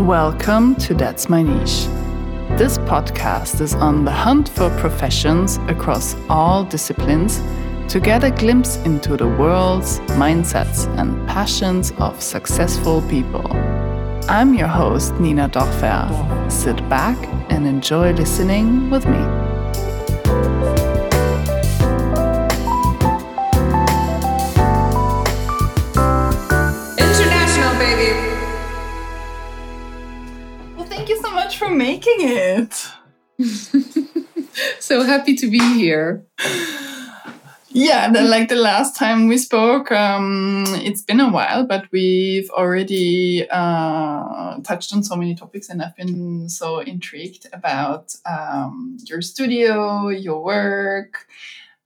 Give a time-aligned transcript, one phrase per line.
[0.00, 1.86] Welcome to That's My Niche.
[2.58, 7.40] This podcast is on the hunt for professions across all disciplines
[7.92, 13.77] to get a glimpse into the worlds, mindsets, and passions of successful people.
[14.28, 16.52] I'm your host, Nina Dorfer.
[16.52, 17.16] Sit back
[17.50, 19.18] and enjoy listening with me.
[26.98, 28.10] International, baby.
[30.76, 32.88] Well, thank you so much for making it.
[34.80, 36.24] So happy to be here.
[37.70, 42.48] Yeah, the, like the last time we spoke, um, it's been a while, but we've
[42.50, 49.20] already uh, touched on so many topics, and I've been so intrigued about um, your
[49.20, 51.26] studio, your work,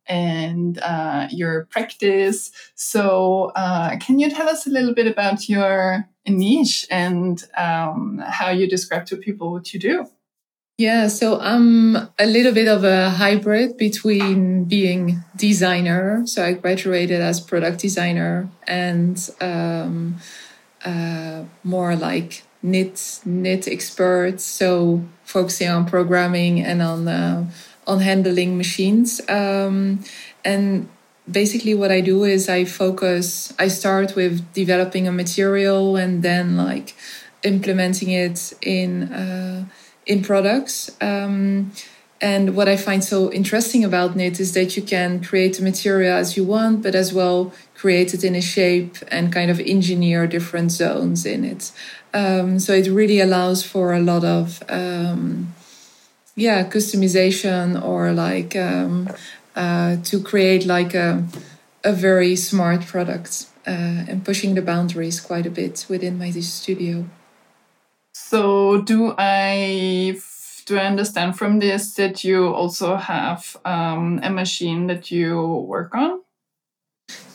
[0.06, 2.52] and uh, your practice.
[2.76, 8.50] So, uh, can you tell us a little bit about your niche and um, how
[8.50, 10.06] you describe to people what you do?
[10.82, 16.26] Yeah, so I'm a little bit of a hybrid between being designer.
[16.26, 20.16] So I graduated as product designer and um,
[20.84, 24.40] uh, more like knit knit expert.
[24.40, 27.48] So focusing on programming and on uh,
[27.86, 29.20] on handling machines.
[29.28, 30.00] Um,
[30.44, 30.88] and
[31.30, 33.54] basically, what I do is I focus.
[33.56, 36.96] I start with developing a material and then like
[37.44, 39.12] implementing it in.
[39.12, 39.66] Uh,
[40.06, 40.90] in products.
[41.00, 41.72] Um,
[42.20, 46.16] and what I find so interesting about knit is that you can create the material
[46.16, 50.28] as you want, but as well create it in a shape and kind of engineer
[50.28, 51.72] different zones in it.
[52.14, 55.52] Um, so it really allows for a lot of, um,
[56.36, 59.10] yeah, customization or like um,
[59.56, 61.24] uh, to create like a,
[61.82, 67.04] a very smart product uh, and pushing the boundaries quite a bit within my studio.
[68.12, 70.20] So do I
[70.66, 75.94] do I understand from this that you also have um, a machine that you work
[75.94, 76.20] on?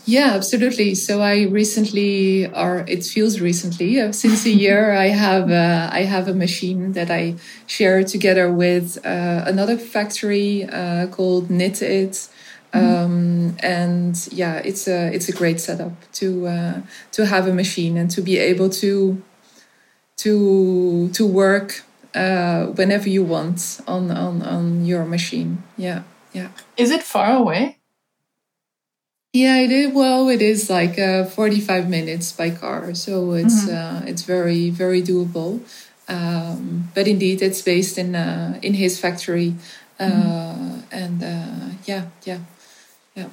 [0.06, 0.96] Yeah, absolutely.
[0.96, 6.04] So I recently, or it feels recently, uh, since a year, I have uh, I
[6.04, 12.30] have a machine that I share together with uh, another factory uh, called Knit It.
[12.74, 17.98] Um, and yeah, it's a it's a great setup to uh, to have a machine
[17.98, 19.22] and to be able to
[20.18, 21.84] to to work
[22.14, 25.64] uh, whenever you want on on on your machine.
[25.78, 26.50] Yeah, yeah.
[26.76, 27.78] Is it far away?
[29.34, 29.94] Yeah, it is.
[29.94, 35.02] Well, it is like uh, forty-five minutes by car, so it's uh, it's very very
[35.02, 35.62] doable.
[36.10, 39.56] Um, but indeed, it's based in uh, in his factory,
[40.00, 42.40] uh, and uh, yeah, yeah,
[43.16, 43.30] yeah.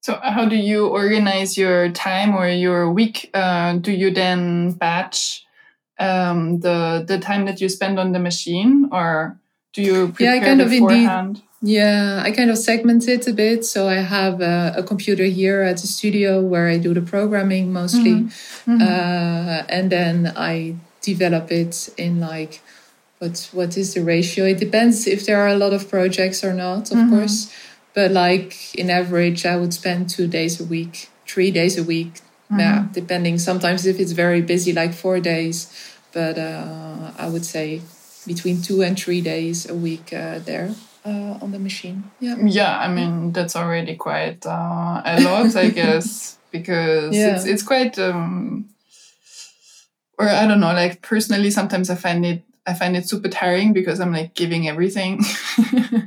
[0.00, 3.28] So how do you organize your time or your week?
[3.34, 5.44] Uh, do you then batch
[6.00, 9.38] um, the the time that you spend on the machine, or
[9.74, 11.42] do you prepare Yeah, I kind of indeed- beforehand?
[11.62, 13.66] Yeah, I kind of segment it a bit.
[13.66, 17.70] So I have a, a computer here at the studio where I do the programming
[17.70, 18.28] mostly,
[18.66, 22.60] Uh, and then I develop it in like
[23.18, 24.46] what what is the ratio?
[24.46, 27.52] It depends if there are a lot of projects or not, of course.
[27.94, 32.12] But like in average, I would spend two days a week, three days a week.
[32.58, 33.38] Yeah, depending.
[33.38, 35.68] Sometimes if it's very busy, like four days.
[36.12, 37.82] But uh, I would say
[38.26, 40.74] between two and three days a week uh, there
[41.06, 42.10] uh, on the machine.
[42.20, 42.36] Yeah.
[42.44, 47.34] Yeah, I mean that's already quite uh, a lot, I guess, because Yeah.
[47.36, 47.98] it's it's quite.
[47.98, 48.66] Um,
[50.18, 50.72] or I don't know.
[50.72, 54.68] Like personally, sometimes I find it I find it super tiring because I'm like giving
[54.68, 55.22] everything.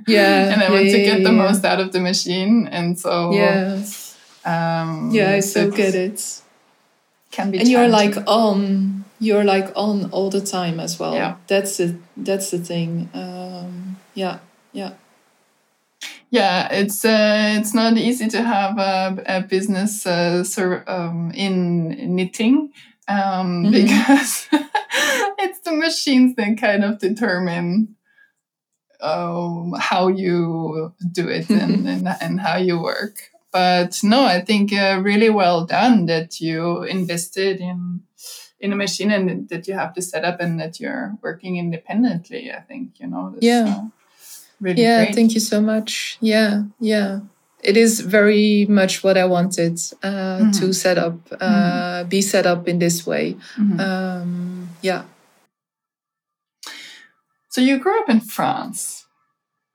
[0.05, 2.99] Yeah, and I yeah, want to yeah, get the most out of the machine, and
[2.99, 3.81] so Yeah.
[4.45, 5.79] Um, Yeah, I so good.
[5.79, 6.39] it's- get it.
[7.31, 9.05] Can be And you're like on.
[9.19, 11.13] You're like on all the time as well.
[11.15, 11.35] Yeah.
[11.47, 11.95] That's it.
[12.17, 13.09] That's the thing.
[13.13, 14.39] Um, yeah.
[14.73, 14.91] Yeah.
[16.29, 22.15] yeah it's uh, it's not easy to have a, a business uh, ser- um, in
[22.15, 22.71] knitting
[23.07, 23.71] um, Mhm.
[23.71, 24.47] because
[25.39, 27.95] it's the machines that kind of determine
[29.01, 34.73] um, how you do it and, and, and how you work but no i think
[34.73, 38.01] uh, really well done that you invested in
[38.59, 42.59] in a machine and that you have the setup and that you're working independently i
[42.61, 43.65] think you know Yeah.
[43.67, 43.83] uh,
[44.61, 45.03] really Yeah.
[45.05, 45.15] great.
[45.15, 46.17] Thank you so much.
[46.21, 46.63] Yeah.
[46.79, 47.19] Yeah.
[47.63, 52.67] It is very much what I wanted uh, to set up, uh, be set up
[52.67, 53.35] in this way.
[53.57, 53.79] Mhm.
[53.79, 55.03] Um, yeah.
[57.49, 59.06] So you grew up in France,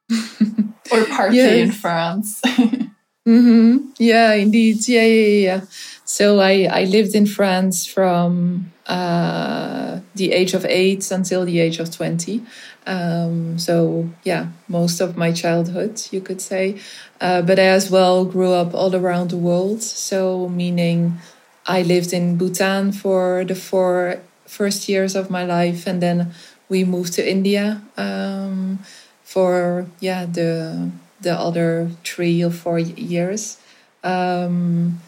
[0.92, 1.68] or partly Yes.
[1.68, 2.40] in France.
[3.28, 4.88] hmm Yeah, indeed.
[4.88, 5.60] Yeah, yeah, yeah.
[6.04, 11.78] So I, I lived in France from uh, the age of eight until the age
[11.78, 12.42] of 20.
[12.86, 16.80] Um, so, yeah, most of my childhood, you could say.
[17.20, 19.82] Uh, but I as well grew up all around the world.
[19.82, 21.18] So, meaning
[21.66, 25.86] I lived in Bhutan for the four first years of my life.
[25.86, 26.32] And then
[26.70, 28.78] we moved to India um,
[29.22, 30.90] for, yeah, the
[31.20, 33.58] the other three or four years.
[34.04, 35.00] Um,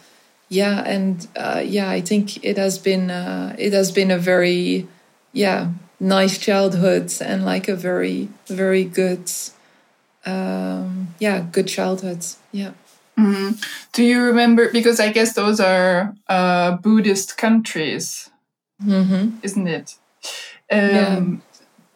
[0.49, 4.87] yeah, and uh, yeah, I think it has been uh, it has been a very
[5.33, 9.31] yeah nice childhood and like a very very good
[10.25, 12.25] um, yeah good childhood.
[12.51, 12.71] Yeah.
[13.17, 13.63] Mhm.
[13.93, 14.71] Do you remember?
[14.71, 18.29] Because I guess those are uh, Buddhist countries,
[18.81, 19.95] hmm isn't it?
[20.71, 21.19] Um, Yeah.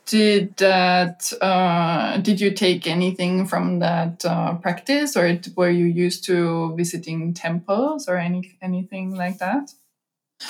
[0.05, 1.33] Did that?
[1.41, 6.75] Uh, did you take anything from that uh, practice, or it, were you used to
[6.75, 9.73] visiting temples or any anything like that?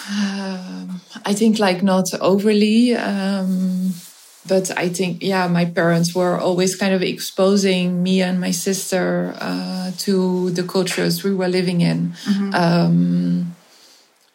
[0.09, 3.93] Um, I think like not overly, um,
[4.47, 9.35] but I think yeah, my parents were always kind of exposing me and my sister
[9.39, 12.13] uh, to the cultures we were living in,
[12.53, 13.55] um,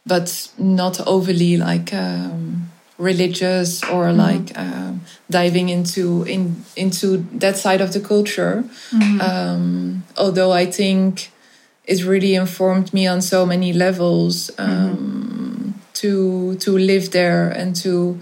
[0.07, 2.70] but not overly like um,
[3.01, 5.01] religious or like um,
[5.31, 8.65] diving into in into that side of the culture.
[9.21, 11.33] Um, although I think
[11.85, 18.21] it really informed me on so many levels um, to to live there and to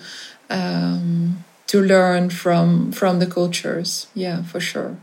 [0.49, 4.07] um, to learn from from the cultures.
[4.15, 4.97] Yeah, for sure.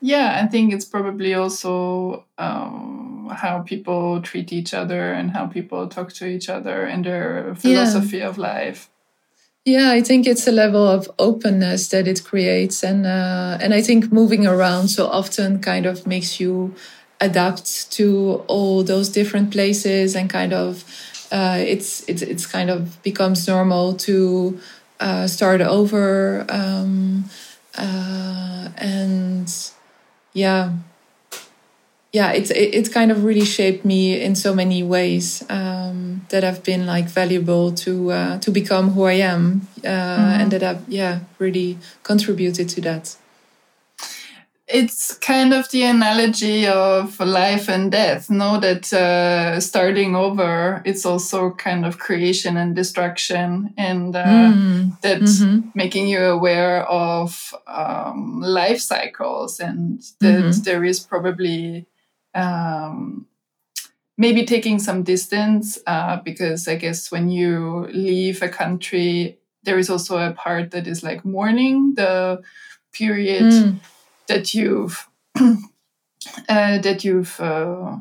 [0.00, 5.88] Yeah, I think it's probably also um, how people treat each other and how people
[5.88, 8.90] talk to each other and their philosophy of life.
[9.64, 13.80] Yeah, I think it's a level of openness that it creates, and uh, and I
[13.80, 16.74] think moving around so often kind of makes you
[17.20, 20.84] adapt to all those different places, and kind of
[21.32, 24.60] uh, it's it's it's kind of becomes normal to
[25.00, 27.24] uh, start over, um,
[27.78, 29.48] uh, and
[30.34, 30.72] yeah,
[32.14, 36.44] yeah, it's it, it kind of really shaped me in so many ways um, that
[36.44, 39.88] have been like valuable to uh, to become who I am, uh,
[40.40, 43.16] and that have yeah really contributed to that.
[44.66, 48.30] It's kind of the analogy of life and death.
[48.30, 55.00] Know that uh, starting over, it's also kind of creation and destruction, and uh, Mm.
[55.02, 55.72] that Mhm.
[55.74, 60.64] making you aware of um, life cycles and that Mhm.
[60.64, 61.84] there is probably
[62.34, 63.26] um,
[64.16, 69.90] maybe taking some distance uh, because I guess when you leave a country, there is
[69.90, 72.42] also a part that is like mourning the
[72.92, 73.80] period Mm.
[74.28, 75.08] that you've
[76.48, 77.96] uh, that you've uh,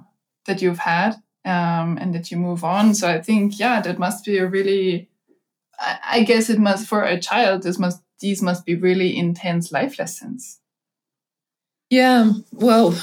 [0.45, 1.15] that you've had
[1.45, 2.94] um, and that you move on.
[2.94, 5.09] So I think yeah, that must be a really.
[5.80, 7.63] I, I guess it must for a child.
[7.63, 10.59] This must these must be really intense life lessons.
[11.89, 12.95] Yeah, well,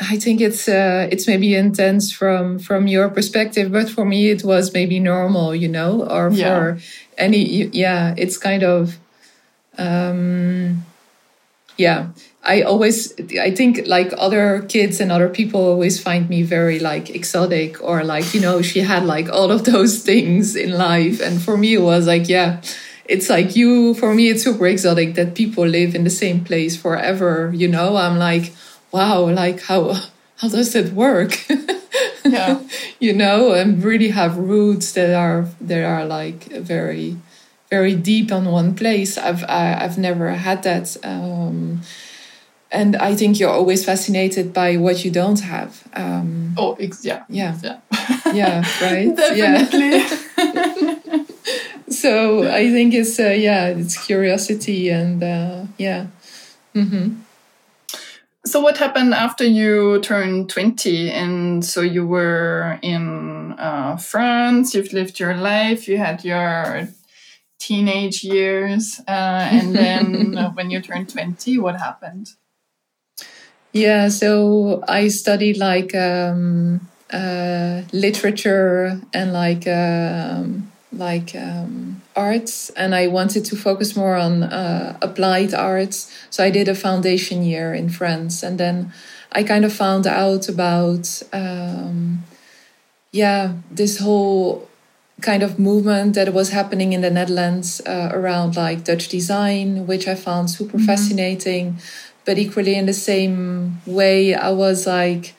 [0.00, 4.42] I think it's uh, it's maybe intense from from your perspective, but for me it
[4.44, 6.44] was maybe normal, you know, or Yeah.
[6.48, 6.78] for
[7.18, 8.98] any yeah, it's kind of
[9.78, 10.84] um
[11.76, 12.08] yeah.
[12.46, 17.08] I always I think like other kids and other people always find me very like
[17.10, 21.40] exotic or like, you know, she had like all of those things in life and
[21.42, 22.60] for me it was like, yeah,
[23.06, 26.74] it's like you for me it's super exotic that people live in the same place
[26.74, 28.54] forever you know i'm like
[28.94, 29.80] wow like how
[30.40, 31.32] how does it work
[32.36, 32.60] Yeah.
[33.04, 36.40] you know and really have roots that are that are like
[36.74, 37.16] very
[37.70, 41.82] very deep on one place i've I, i've never had that um
[42.70, 47.24] and i think you're always fascinated by what you don't have um Oh, yeah.
[47.28, 47.78] yeah Yeah.
[48.40, 48.56] yeah
[48.88, 50.00] right yeah Definitely.
[51.90, 52.10] so
[52.48, 56.06] I think it's uh, yeah, it's curiosity and uh, yeah.
[56.74, 57.20] hmm
[58.46, 64.92] So what happened after you turned 20 and so you were in uh, France, you've
[64.92, 66.88] lived your life, you had your
[67.58, 72.32] teenage years uh, and then when you turned 20 what happened?
[73.72, 82.94] Yeah, so I studied like um, uh, literature and like um, like um, arts, and
[82.94, 86.12] I wanted to focus more on uh, applied arts.
[86.30, 88.92] So I did a foundation year in France, and then
[89.32, 92.24] I kind of found out about um,
[93.12, 94.68] yeah this whole
[95.20, 100.06] kind of movement that was happening in the Netherlands uh, around like Dutch design, which
[100.08, 100.86] I found super mm-hmm.
[100.86, 101.78] fascinating.
[102.24, 105.34] But equally, in the same way, I was like,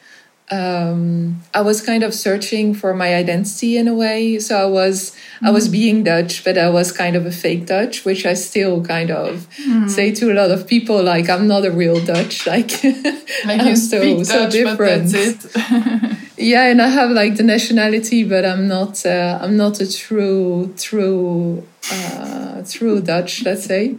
[0.51, 4.37] um, I was kind of searching for my identity in a way.
[4.37, 5.47] So I was mm.
[5.47, 5.71] I was mm.
[5.71, 9.47] being Dutch, but I was kind of a fake Dutch, which I still kind of
[9.57, 9.89] mm.
[9.89, 13.75] say to a lot of people, like I'm not a real Dutch, like, like I'm
[13.75, 15.11] so Dutch, so different.
[16.37, 20.73] yeah, and I have like the nationality, but I'm not uh, I'm not a true
[20.77, 23.95] true uh, true Dutch, let's say.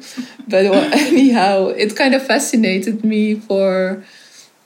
[0.46, 4.04] But anyhow, it kind of fascinated me for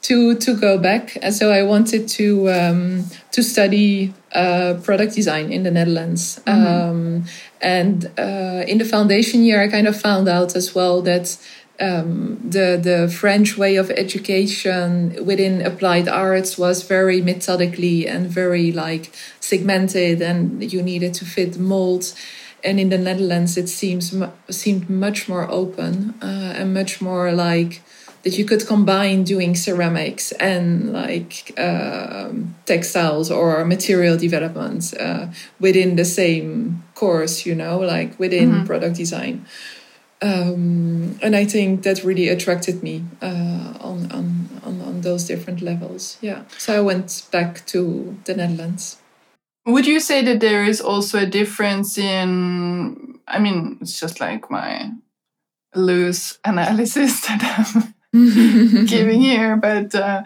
[0.03, 5.53] to to go back, and so I wanted to um, to study uh, product design
[5.53, 6.41] in the Netherlands.
[6.47, 6.67] Mm-hmm.
[6.67, 7.25] Um,
[7.61, 11.37] and uh, in the foundation year, I kind of found out as well that
[11.81, 18.73] um, the the French way of education within applied arts was very methodically and very
[18.73, 22.15] like segmented, and you needed to fit molds.
[22.63, 24.15] And in the Netherlands, it seems
[24.51, 27.81] seemed much more open uh, and much more like
[28.23, 35.27] that you could combine doing ceramics and like um, textiles or material development uh,
[35.59, 38.67] within the same course, you know, like within mm-hmm.
[38.67, 39.47] product design.
[40.23, 45.63] Um, and I think that really attracted me uh, on, on, on, on those different
[45.63, 46.19] levels.
[46.21, 46.43] Yeah.
[46.59, 48.99] So I went back to the Netherlands.
[49.65, 54.51] Would you say that there is also a difference in, I mean, it's just like
[54.51, 54.91] my
[55.75, 59.57] loose analysis that I'm giving here.
[59.57, 60.25] But uh,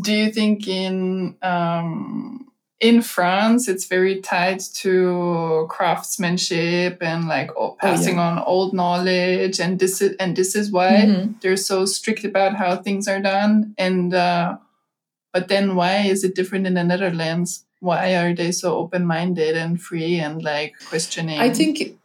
[0.00, 2.50] do you think in um,
[2.80, 8.30] in France it's very tied to craftsmanship and like passing oh, yeah.
[8.30, 11.32] on old knowledge, and this is and this is why mm-hmm.
[11.40, 13.74] they're so strict about how things are done.
[13.78, 14.58] And uh,
[15.32, 17.64] but then why is it different in the Netherlands?
[17.80, 21.38] Why are they so open minded and free and like questioning?
[21.38, 21.98] I think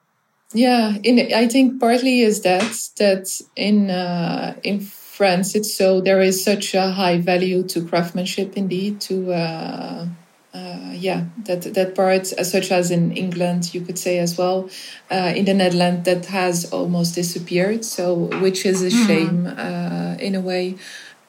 [0.53, 2.61] yeah in i think partly is that
[2.97, 4.79] that in uh in
[5.17, 9.01] France, it's so there is such a high value to craftsmanship indeed.
[9.01, 10.05] To uh,
[10.53, 14.69] uh, yeah, that that part, uh, such as in England, you could say as well.
[15.09, 17.83] Uh, in the Netherlands, that has almost disappeared.
[17.83, 19.07] So, which is a mm-hmm.
[19.07, 20.75] shame uh, in a way.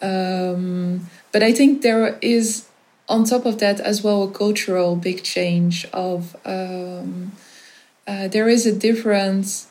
[0.03, 2.67] Um, but I think there is,
[3.09, 6.37] on top of that, as well, a cultural big change of.
[6.45, 7.33] Um,
[8.07, 9.69] uh, there is a difference.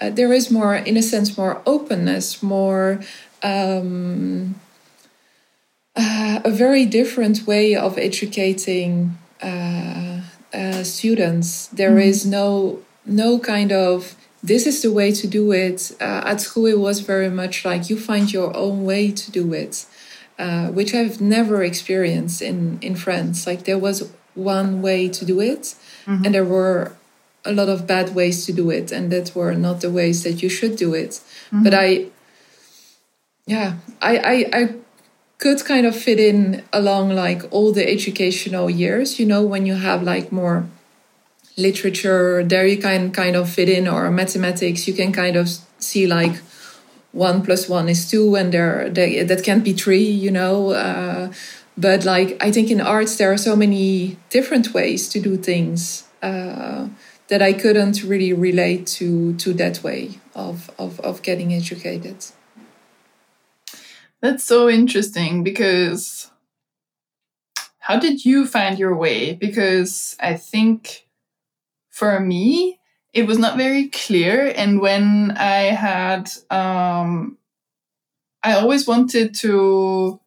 [0.00, 3.00] there is more, in a sense, more openness, more
[3.42, 4.54] um,
[5.96, 10.20] uh, a very different way of educating uh,
[10.52, 11.66] uh, students.
[11.68, 12.04] There mm.
[12.04, 15.92] is no no kind of this is the way to do it.
[16.00, 19.52] Uh, at school, it was very much like you find your own way to do
[19.52, 19.86] it,
[20.38, 23.46] uh, which I've never experienced in in France.
[23.46, 25.74] Like there was one way to do it,
[26.06, 26.24] mm-hmm.
[26.24, 26.92] and there were
[27.44, 30.42] a lot of bad ways to do it, and that were not the ways that
[30.42, 31.10] you should do it.
[31.10, 31.62] Mm-hmm.
[31.64, 32.06] But I
[33.50, 34.74] yeah, I, I, I
[35.38, 39.74] could kind of fit in along like all the educational years, you know, when you
[39.74, 40.68] have like more
[41.56, 45.48] literature, there you can kind of fit in, or mathematics, you can kind of
[45.80, 46.36] see like
[47.10, 50.70] one plus one is two, and there, that can't be three, you know.
[50.70, 51.32] Uh,
[51.76, 56.04] but like, I think in arts, there are so many different ways to do things.
[56.22, 56.86] Uh,
[57.30, 62.18] that I couldn't really relate to to that way of of, of getting educated.
[64.22, 66.30] That's so interesting because
[67.78, 69.34] how did you find your way?
[69.34, 71.06] Because I think
[71.88, 72.78] for me,
[73.12, 74.52] it was not very clear.
[74.54, 77.38] And when I had, um,
[78.42, 80.20] I always wanted to,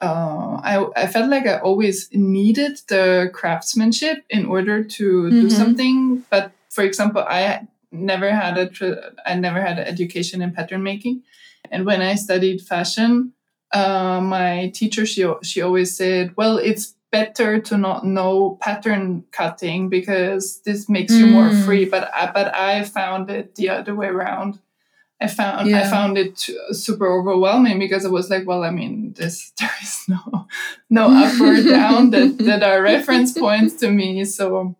[0.00, 5.40] uh, I, I felt like I always needed the craftsmanship in order to mm-hmm.
[5.42, 6.24] do something.
[6.30, 11.22] But for example, I never had a, I never had an education in pattern making.
[11.70, 13.32] And when I studied fashion,
[13.72, 19.88] uh, my teacher she she always said, "Well, it's better to not know pattern cutting
[19.88, 21.18] because this makes mm.
[21.18, 21.64] you more mm.
[21.64, 24.60] free." But I, but I found it the other way around.
[25.20, 25.80] I found yeah.
[25.80, 30.04] I found it super overwhelming because I was like, well, I mean, this there is
[30.08, 30.46] no
[30.90, 34.24] no up or down that that are reference points to me.
[34.24, 34.76] So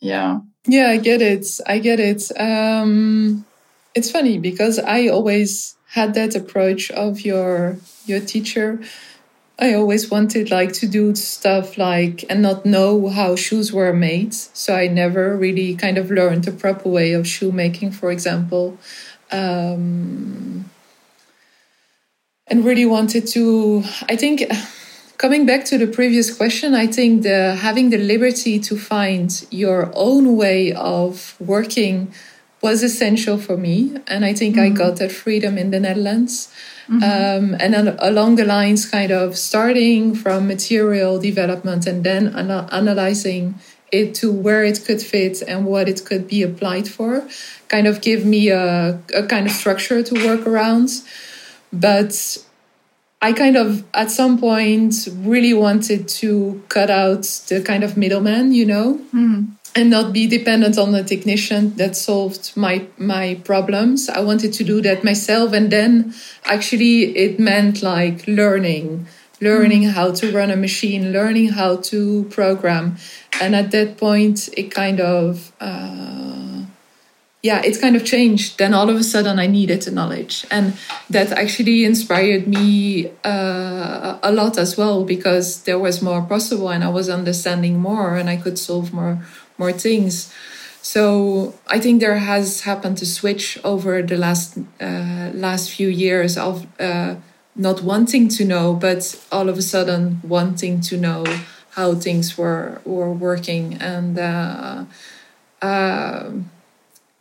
[0.00, 1.46] yeah, yeah, I get it.
[1.66, 2.30] I get it.
[2.38, 3.46] Um,
[3.94, 8.80] it's funny because I always had that approach of your your teacher.
[9.58, 14.34] I always wanted like to do stuff like and not know how shoes were made.
[14.34, 18.78] So I never really kind of learned the proper way of shoemaking, for example.
[19.30, 20.70] Um,
[22.48, 24.50] and really wanted to, I think
[25.16, 29.92] coming back to the previous question, I think the having the liberty to find your
[29.94, 32.12] own way of working
[32.62, 34.72] was essential for me, and I think mm-hmm.
[34.72, 36.48] I got that freedom in the Netherlands.
[36.88, 37.02] Mm-hmm.
[37.02, 42.68] Um, and then along the lines, kind of starting from material development and then ana-
[42.70, 43.56] analyzing
[43.90, 47.28] it to where it could fit and what it could be applied for,
[47.68, 50.88] kind of give me a, a kind of structure to work around.
[51.72, 52.38] But
[53.20, 58.52] I kind of, at some point, really wanted to cut out the kind of middleman,
[58.52, 59.48] you know, mm.
[59.74, 64.08] And not be dependent on a technician that solved my my problems.
[64.08, 66.14] I wanted to do that myself, and then
[66.44, 69.06] actually, it meant like learning,
[69.40, 69.92] learning mm.
[69.92, 72.96] how to run a machine, learning how to program,
[73.40, 75.52] and at that point, it kind of.
[75.60, 76.42] Uh,
[77.44, 78.58] yeah, it kind of changed.
[78.58, 80.74] Then all of a sudden, I needed the knowledge, and
[81.10, 86.84] that actually inspired me uh, a lot as well because there was more possible, and
[86.84, 89.24] I was understanding more, and I could solve more
[89.58, 90.32] more things.
[90.82, 96.36] So I think there has happened to switch over the last uh, last few years
[96.36, 97.14] of uh,
[97.54, 101.24] not wanting to know, but all of a sudden wanting to know
[101.70, 104.84] how things were were working, and uh,
[105.62, 106.30] uh,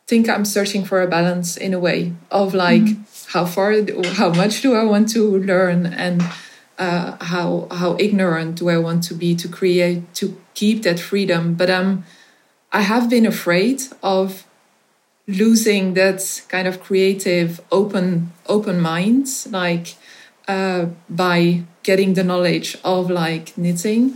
[0.08, 3.28] think I'm searching for a balance in a way of like mm.
[3.32, 3.76] how far,
[4.16, 6.24] how much do I want to learn, and
[6.80, 11.54] uh, how how ignorant do I want to be to create to keep that freedom.
[11.54, 11.86] But I'm.
[11.86, 12.04] um,
[12.72, 14.46] I have been afraid of
[15.28, 19.96] losing that kind of creative open open minds like
[20.48, 24.16] uh, by getting the knowledge of like knitting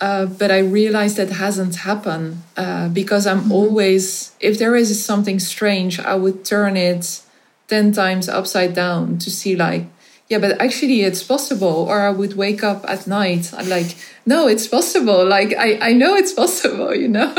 [0.00, 3.52] uh, but I realized that hasn't happened uh, because I'm mm-hmm.
[3.52, 7.22] always, if there is something strange, I would turn it
[7.68, 9.86] 10 times upside down to see, like,
[10.28, 11.86] yeah, but actually it's possible.
[11.88, 13.52] Or I would wake up at night.
[13.56, 15.24] I'm like, no, it's possible.
[15.24, 17.32] Like, I, I know it's possible, you know?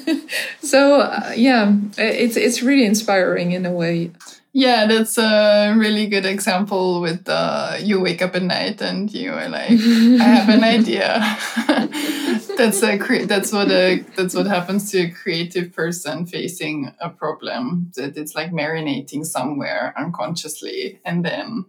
[0.60, 4.12] so, uh, yeah, it's, it's really inspiring in a way.
[4.52, 9.32] Yeah, that's a really good example with uh, you wake up at night and you
[9.32, 11.20] are like, I have an idea.
[12.56, 17.10] that's a cre- that's what a that's what happens to a creative person facing a
[17.10, 17.92] problem.
[17.94, 21.66] That it's like marinating somewhere unconsciously, and then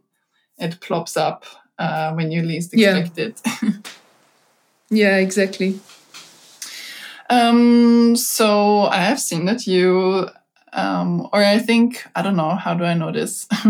[0.62, 1.45] it plops up
[1.80, 3.26] uh, when you least expect yeah.
[3.26, 3.41] it.
[4.89, 5.80] yeah, exactly.
[7.30, 10.30] Um, so I have seen that you
[10.74, 13.47] um, or I think I don't know how do I know this?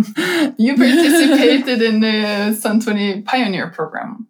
[0.58, 4.28] you participated in the Santoni Pioneer Program.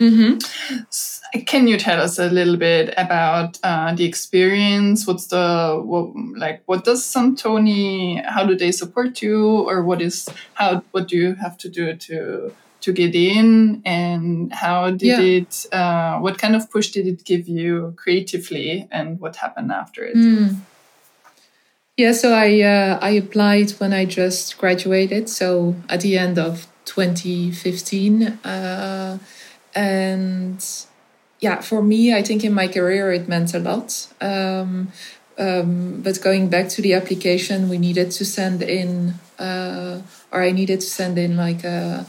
[0.00, 1.40] Mm-hmm.
[1.46, 5.06] Can you tell us a little bit about uh, the experience?
[5.06, 6.62] What's the what, like?
[6.66, 8.24] What does Santoni?
[8.24, 10.82] How do they support you, or what is how?
[10.90, 13.82] What do you have to do to to get in?
[13.84, 15.20] And how did yeah.
[15.20, 15.66] it?
[15.72, 18.88] Uh, what kind of push did it give you creatively?
[18.90, 20.16] And what happened after it?
[20.16, 20.56] Mm.
[21.96, 26.66] Yeah, so I uh, I applied when I just graduated, so at the end of
[26.84, 29.18] 2015, uh,
[29.74, 30.64] and
[31.40, 34.08] yeah, for me, I think in my career it meant a lot.
[34.20, 34.92] Um,
[35.36, 40.00] um, but going back to the application, we needed to send in, uh,
[40.32, 42.06] or I needed to send in like a,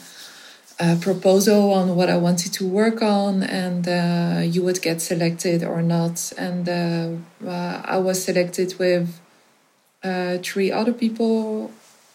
[0.80, 5.64] a proposal on what I wanted to work on, and uh, you would get selected
[5.64, 6.32] or not.
[6.38, 9.20] And uh, uh, I was selected with
[10.04, 11.72] uh, three other people.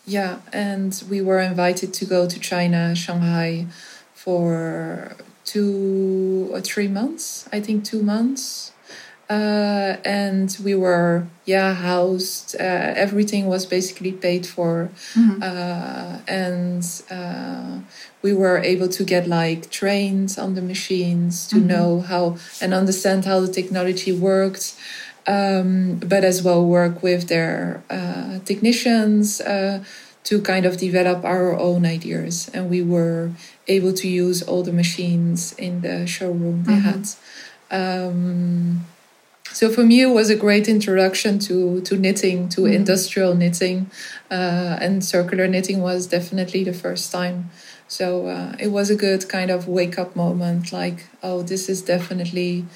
[0.07, 3.67] Yeah, and we were invited to go to China, Shanghai,
[4.15, 5.17] for
[5.51, 7.49] two or three months.
[7.53, 8.73] I think two months.
[9.29, 15.41] Uh, and we were yeah housed uh, everything was basically paid for mm-hmm.
[15.41, 16.83] uh, and
[17.13, 17.79] uh,
[18.23, 21.69] we were able to get like trained on the machines to mm-hmm.
[21.69, 24.75] know how and understand how the technology worked
[25.29, 29.79] um, but as well work with their uh, technicians uh,
[30.31, 32.49] to kind of develop our own ideas.
[32.55, 33.33] And we were
[33.66, 37.03] able to use all the machines in the showroom they mm-hmm.
[37.71, 38.07] had.
[38.09, 38.87] Um,
[39.51, 42.81] so for me, it was a great introduction to to knitting, to mm-hmm.
[42.81, 43.90] industrial knitting,
[44.31, 47.51] uh, and circular knitting was definitely the first time.
[47.88, 50.73] So uh, it was a good kind of wake up moment.
[50.73, 52.66] Like, oh, this is definitely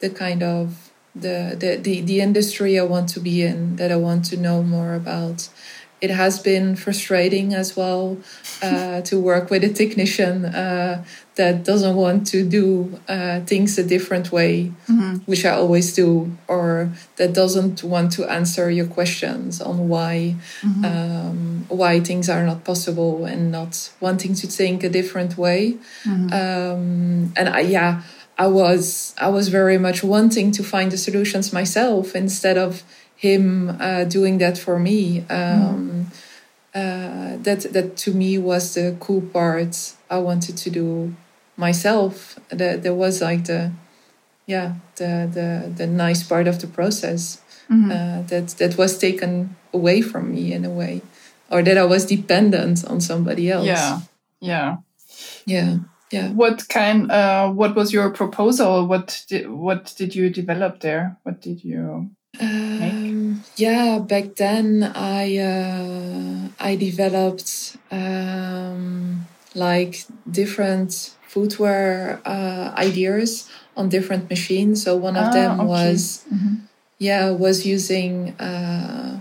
[0.00, 3.96] the kind of the, the, the, the industry I want to be in, that I
[3.96, 5.50] want to know more about.
[6.02, 8.18] It has been frustrating as well
[8.60, 11.04] uh, to work with a technician uh,
[11.36, 15.18] that doesn't want to do uh, things a different way, mm-hmm.
[15.30, 20.84] which I always do, or that doesn't want to answer your questions on why mm-hmm.
[20.84, 25.78] um, why things are not possible and not wanting to think a different way.
[26.04, 26.32] Mm-hmm.
[26.32, 28.02] Um, and I, yeah,
[28.36, 32.82] I was I was very much wanting to find the solutions myself instead of
[33.22, 35.24] him uh, doing that for me.
[35.30, 36.08] Um,
[36.74, 41.14] uh, that that to me was the cool part I wanted to do
[41.56, 42.36] myself.
[42.48, 43.70] That there was like the
[44.46, 47.90] yeah the the the nice part of the process mm-hmm.
[47.92, 51.02] uh, that that was taken away from me in a way,
[51.48, 53.66] or that I was dependent on somebody else.
[53.66, 54.00] Yeah,
[54.40, 54.76] yeah,
[55.46, 55.76] yeah.
[56.10, 56.28] Yeah.
[56.28, 57.10] What kind?
[57.10, 58.86] Uh, what was your proposal?
[58.86, 61.16] What did what did you develop there?
[61.22, 62.10] What did you
[63.32, 73.88] um, yeah, back then I uh, I developed um, like different footwear uh, ideas on
[73.88, 74.82] different machines.
[74.82, 75.68] So one of ah, them okay.
[75.68, 76.54] was mm-hmm.
[76.98, 79.20] yeah was using uh,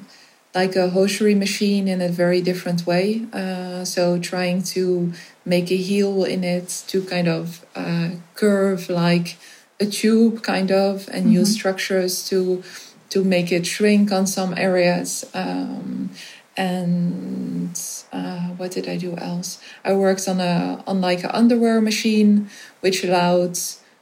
[0.54, 3.26] like a hosiery machine in a very different way.
[3.34, 5.14] Uh, so trying to
[5.46, 9.38] make a heel in it to kind of uh, curve like
[9.80, 11.42] a tube kind of and mm-hmm.
[11.42, 12.64] use structures to
[13.12, 15.30] to make it shrink on some areas.
[15.34, 16.10] Um,
[16.58, 17.80] and
[18.12, 19.60] uh, what did I do else?
[19.86, 22.50] I worked on a on like an underwear machine,
[22.82, 23.58] which allowed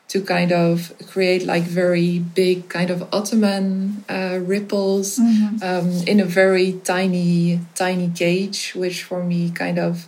[0.08, 5.62] to kind of create like very big kind of Ottoman uh, ripples mm-hmm.
[5.62, 10.08] um, in a very tiny tiny cage, which for me kind of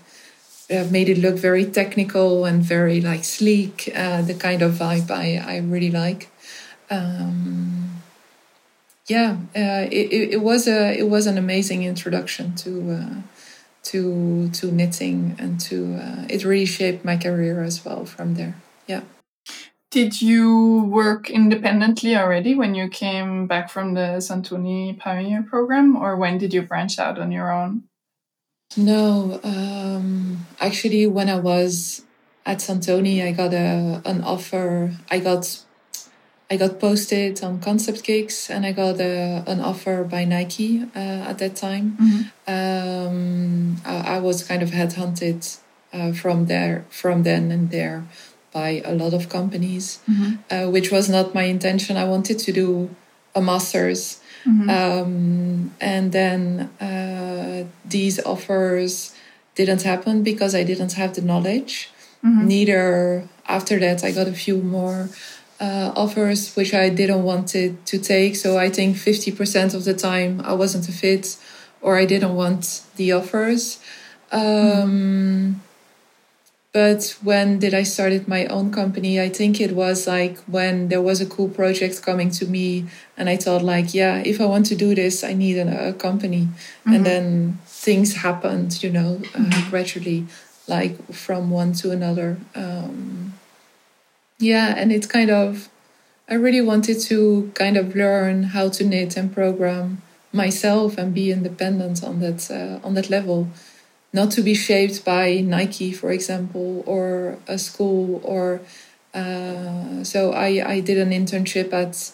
[0.71, 3.91] uh, made it look very technical and very like sleek.
[3.95, 6.29] Uh, the kind of vibe I I really like.
[6.89, 8.00] Um,
[9.11, 13.15] yeah, uh, it, it was a it was an amazing introduction to uh,
[13.91, 18.55] to to knitting and to uh, it really shaped my career as well from there.
[18.87, 19.03] Yeah.
[19.91, 26.15] Did you work independently already when you came back from the Santoni Pioneer program, or
[26.15, 27.83] when did you branch out on your own?
[28.77, 32.05] No, um, actually, when I was
[32.45, 34.95] at Santoni, I got a an offer.
[35.11, 35.43] I got
[36.51, 41.29] I got posted on Concept Kicks and I got a, an offer by Nike uh,
[41.29, 41.97] at that time.
[41.97, 42.21] Mm-hmm.
[42.53, 45.59] Um, I, I, was kind of headhunted
[45.93, 48.03] uh, from there, from then and there
[48.51, 50.31] by a lot of companies, mm-hmm.
[50.53, 51.95] uh, which was not my intention.
[51.95, 52.93] I wanted to do
[53.33, 54.19] a master's.
[54.43, 54.69] Mm-hmm.
[54.69, 59.15] Um, and then uh, these offers
[59.55, 61.91] didn't happen because I didn't have the knowledge.
[62.25, 62.47] Mm-hmm.
[62.47, 65.09] Neither after that, I got a few more
[65.61, 68.35] uh, offers which I didn't want to, to take.
[68.35, 71.37] So I think 50% of the time I wasn't a fit
[71.81, 73.79] or I didn't want the offers.
[74.31, 75.61] Um.
[76.73, 79.19] But when did I started my own company?
[79.19, 82.85] I think it was like when there was a cool project coming to me,
[83.17, 85.93] and I thought like, yeah, if I want to do this, I need a, a
[85.93, 86.47] company.
[86.47, 86.93] Mm-hmm.
[86.93, 89.69] And then things happened, you know, uh, mm-hmm.
[89.69, 90.27] gradually,
[90.65, 92.37] like from one to another.
[92.55, 93.33] Um,
[94.41, 95.69] yeah, and it's kind of,
[96.29, 100.01] I really wanted to kind of learn how to knit and program
[100.33, 103.49] myself and be independent on that uh, on that level,
[104.13, 108.61] not to be shaped by Nike, for example, or a school or.
[109.13, 112.11] Uh, so I I did an internship at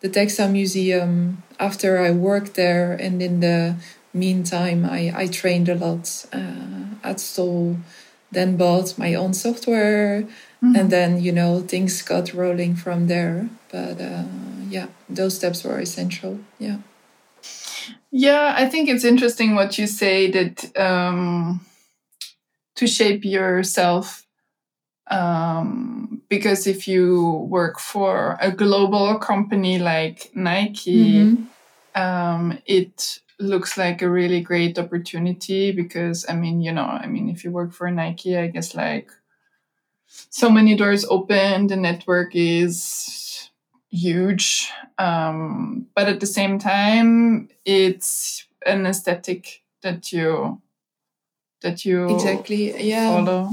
[0.00, 3.76] the textile museum after I worked there, and in the
[4.14, 7.76] meantime I I trained a lot uh, at Stoll,
[8.32, 10.24] then bought my own software
[10.62, 10.76] Mm-hmm.
[10.76, 13.48] And then, you know, things got rolling from there.
[13.70, 14.24] But uh,
[14.68, 16.40] yeah, those steps were essential.
[16.58, 16.78] Yeah.
[18.10, 21.60] Yeah, I think it's interesting what you say that um,
[22.76, 24.26] to shape yourself.
[25.10, 32.00] Um, because if you work for a global company like Nike, mm-hmm.
[32.00, 37.28] um, it looks like a really great opportunity because I mean, you know, I mean,
[37.28, 39.10] if you work for Nike, I guess like
[40.30, 41.66] so many doors open.
[41.66, 43.50] The network is
[43.90, 50.60] huge, um, but at the same time, it's an aesthetic that you
[51.62, 53.50] that you exactly yeah follow.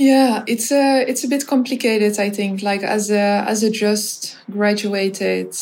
[0.00, 2.18] Yeah, it's a it's a bit complicated.
[2.18, 5.54] I think, like as a as a just graduated,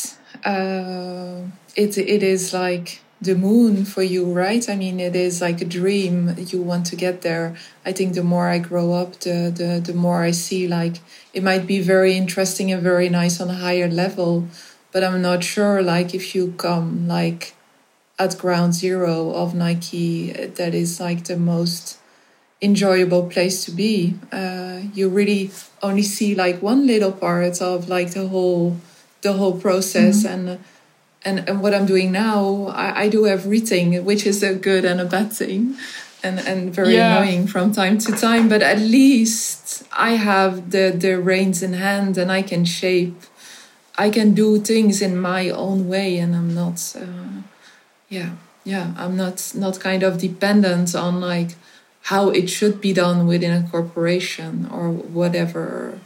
[0.45, 1.41] uh,
[1.75, 4.67] it it is like the moon for you, right?
[4.69, 6.35] I mean, it is like a dream.
[6.37, 7.55] You want to get there.
[7.85, 10.97] I think the more I grow up, the, the, the more I see like
[11.33, 14.47] it might be very interesting and very nice on a higher level,
[14.91, 17.55] but I'm not sure like if you come like
[18.17, 21.97] at ground zero of Nike that is like the most
[22.61, 24.15] enjoyable place to be.
[24.31, 25.51] Uh, you really
[25.81, 28.77] only see like one little part of like the whole
[29.21, 30.49] the whole process mm-hmm.
[30.49, 30.59] and
[31.23, 34.99] and and what I'm doing now, I, I do everything, which is a good and
[35.01, 35.75] a bad thing.
[36.21, 37.15] And, and very yeah.
[37.15, 42.17] annoying from time to time, but at least I have the, the reins in hand
[42.17, 43.23] and I can shape
[43.97, 47.43] I can do things in my own way and I'm not uh,
[48.09, 48.31] yeah
[48.65, 51.51] yeah I'm not not kind of dependent on like
[52.03, 55.99] how it should be done within a corporation or whatever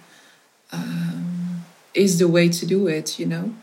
[0.72, 3.54] um, is the way to do it, you know?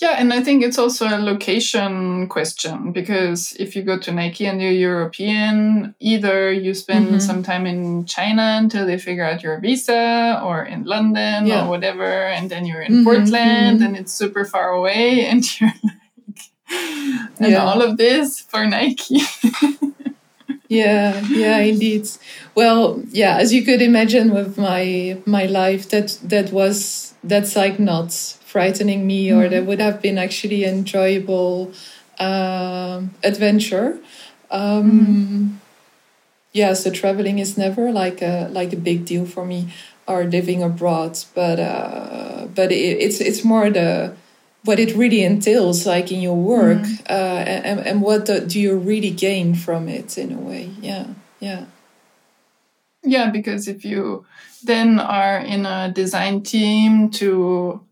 [0.00, 4.44] Yeah, and I think it's also a location question because if you go to Nike
[4.44, 7.18] and you're European, either you spend mm-hmm.
[7.20, 11.64] some time in China until they figure out your visa or in London yeah.
[11.64, 13.84] or whatever, and then you're in mm-hmm, Portland mm-hmm.
[13.84, 15.94] and it's super far away and you're like,
[17.38, 17.64] and yeah.
[17.64, 19.20] all of this for Nike.
[20.68, 22.08] yeah yeah indeed
[22.54, 27.78] well yeah as you could imagine with my my life that that was that's like
[27.78, 28.10] not
[28.54, 29.38] frightening me mm-hmm.
[29.40, 31.72] or that would have been actually enjoyable
[32.20, 33.98] um, adventure
[34.52, 35.48] um, mm-hmm.
[36.52, 39.74] yeah so traveling is never like a like a big deal for me
[40.06, 44.14] or living abroad but uh, but it, it's it's more the
[44.62, 47.10] what it really entails like in your work mm.
[47.10, 51.08] uh, and, and what do, do you really gain from it in a way yeah
[51.40, 51.64] yeah
[53.02, 54.24] yeah because if you
[54.62, 57.82] then are in a design team to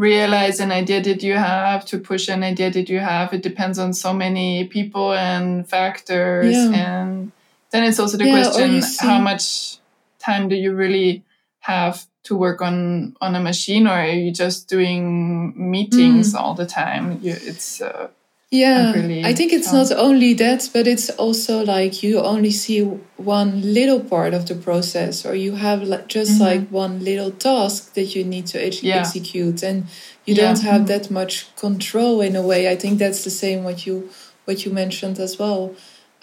[0.00, 3.78] realize an idea that you have to push an idea that you have it depends
[3.78, 7.04] on so many people and factors yeah.
[7.04, 7.32] and
[7.70, 9.76] then it's also the yeah, question how much
[10.18, 11.22] time do you really
[11.58, 16.40] have to work on on a machine or are you just doing meetings mm.
[16.40, 18.08] all the time you, it's uh,
[18.50, 22.82] yeah really, i think it's not only that but it's also like you only see
[23.16, 26.42] one little part of the process or you have like just mm-hmm.
[26.42, 28.96] like one little task that you need to ex- yeah.
[28.96, 29.86] execute and
[30.24, 30.46] you yeah.
[30.46, 30.86] don't have mm-hmm.
[30.86, 34.10] that much control in a way i think that's the same what you
[34.46, 35.72] what you mentioned as well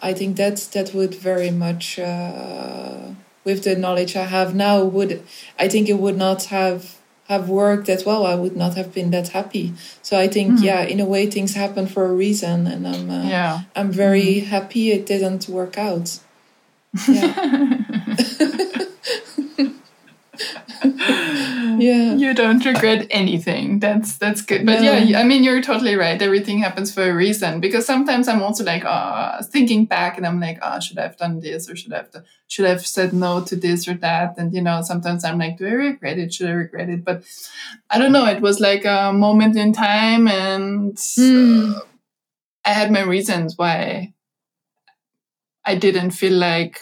[0.02, 3.08] i think that that would very much uh,
[3.48, 5.24] with the knowledge I have now would
[5.58, 6.97] I think it would not have
[7.28, 8.26] have worked that well.
[8.26, 9.74] I would not have been that happy.
[10.02, 10.64] So I think mm.
[10.64, 14.42] yeah, in a way things happen for a reason, and I'm uh, yeah I'm very
[14.42, 14.46] mm.
[14.46, 16.20] happy it didn't work out.
[17.08, 17.84] Yeah.
[21.80, 22.16] yeah.
[22.16, 23.80] You don't regret anything.
[23.80, 24.66] That's that's good.
[24.66, 24.94] But no.
[24.94, 26.22] yeah i mean you're totally right.
[26.22, 27.60] Everything happens for a reason.
[27.60, 31.18] Because sometimes i'm also like uh thinking back and i'm like oh should i have
[31.18, 33.94] done this or should i have done, should i have said no to this or
[33.96, 34.38] that?
[34.38, 36.34] And you know sometimes i'm like do i regret it?
[36.34, 37.04] Should i regret it?
[37.04, 37.24] But
[37.90, 38.26] i don't know.
[38.26, 41.76] It was like a moment in time and mm.
[41.76, 41.82] uh,
[42.66, 44.14] i had my reasons why
[45.66, 46.80] i didn't feel like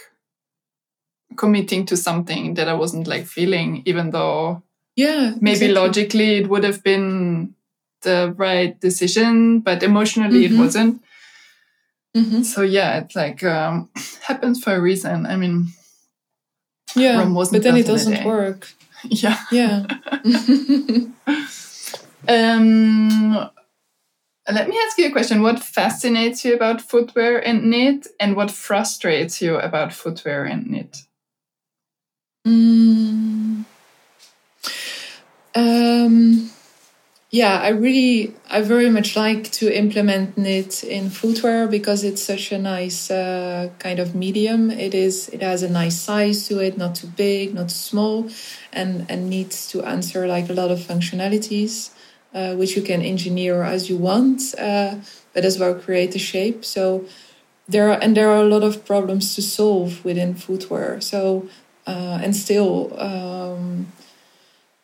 [1.36, 4.64] committing to something that I wasn't like feeling, even though
[4.96, 5.74] yeah maybe exactly.
[5.74, 7.54] logically it would have been
[8.06, 10.56] the right decision, but emotionally mm-hmm.
[10.56, 11.04] it wasn't.
[12.16, 12.44] Mm-hmm.
[12.44, 13.90] So yeah, it's like um,
[14.22, 15.26] happens for a reason.
[15.26, 15.68] I mean,
[16.96, 18.70] yeah, Rome wasn't but then it doesn't work.
[19.08, 19.86] Yeah, yeah.
[22.28, 23.50] um,
[24.52, 25.44] let me ask you a question.
[25.44, 31.04] What fascinates you about footwear and knit, and what frustrates you about footwear and knit?
[32.45, 33.65] Mm.
[35.55, 36.51] Um,
[37.31, 42.51] yeah, I really, I very much like to implement knit in footwear because it's such
[42.51, 44.71] a nice uh, kind of medium.
[44.71, 48.29] It is, it has a nice size to it, not too big, not too small,
[48.73, 51.91] and and needs to answer like a lot of functionalities,
[52.34, 54.95] uh, which you can engineer as you want, uh,
[55.34, 56.65] but as well create a shape.
[56.65, 57.05] So
[57.67, 61.01] there are and there are a lot of problems to solve within footwear.
[61.01, 61.47] So
[61.88, 63.91] uh, and still um,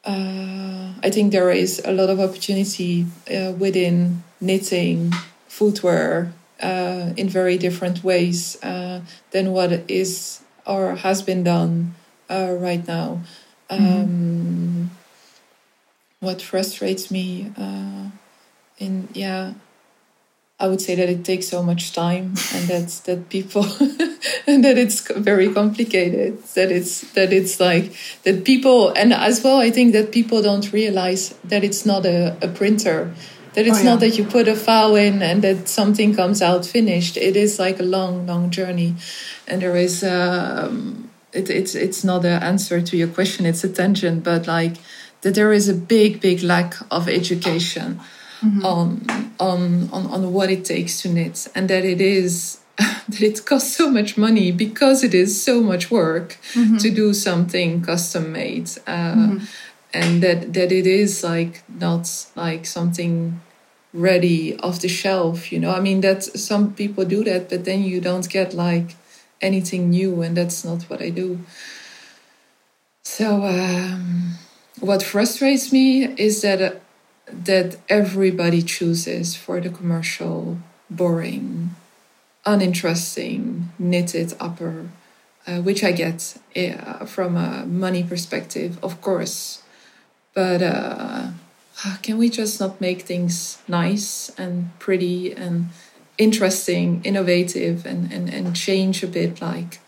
[0.03, 5.13] uh, I think there is a lot of opportunity uh, within knitting,
[5.47, 11.95] footwear, uh, in very different ways uh, than what is or has been done
[12.29, 13.21] uh, right now.
[13.69, 13.85] Mm-hmm.
[13.85, 14.91] Um,
[16.19, 17.51] what frustrates me
[18.77, 19.53] in yeah
[20.61, 23.63] I would say that it takes so much time and that's that people
[24.47, 27.93] and that it's very complicated that it's that it's like
[28.23, 32.37] that people and as well I think that people don't realize that it's not a,
[32.41, 33.13] a printer
[33.53, 33.89] that it's oh, yeah.
[33.89, 37.17] not that you put a file in and that something comes out finished.
[37.17, 38.95] It is like a long long journey.
[39.47, 43.45] And there is um, it, it's it's not an answer to your question.
[43.45, 44.77] It's a tangent but like
[45.21, 47.99] that there is a big big lack of education
[48.63, 49.05] on
[49.39, 53.75] on on on what it takes to knit, and that it is that it costs
[53.75, 56.37] so much money because it is so much work
[56.79, 59.37] to do something custom made, uh,
[59.93, 63.41] and that that it is like not like something
[63.93, 65.51] ready off the shelf.
[65.51, 68.95] You know, I mean that some people do that, but then you don't get like
[69.41, 71.39] anything new, and that's not what I do.
[73.03, 74.33] So, um,
[74.79, 76.71] what frustrates me is that uh,
[77.33, 80.57] that everybody chooses for the commercial,
[80.89, 81.75] boring,
[82.45, 84.89] uninteresting, knitted upper,
[85.47, 89.63] uh, which I get uh, from a money perspective, of course.
[90.33, 91.27] But uh,
[92.01, 95.69] can we just not make things nice and pretty and
[96.17, 99.79] interesting, innovative, and, and, and change a bit like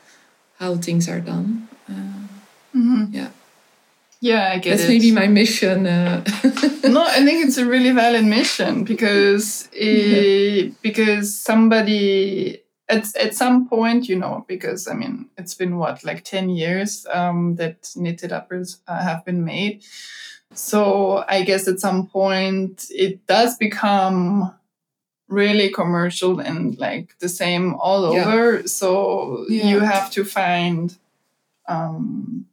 [0.60, 1.70] how things are done?
[3.12, 3.30] Yeah.
[4.24, 4.88] Yeah, I get That's it.
[4.88, 5.86] maybe my mission.
[5.86, 6.24] Uh,
[6.86, 13.68] no, I think it's a really valid mission because it, because somebody at at some
[13.68, 18.32] point, you know, because I mean, it's been what like ten years um, that knitted
[18.32, 19.84] uppers uh, have been made.
[20.54, 24.54] So I guess at some point it does become
[25.28, 28.24] really commercial and like the same all Yeah.
[28.24, 28.68] over.
[28.70, 29.68] So Yeah.
[29.70, 30.96] you have to find
[31.68, 32.46] um,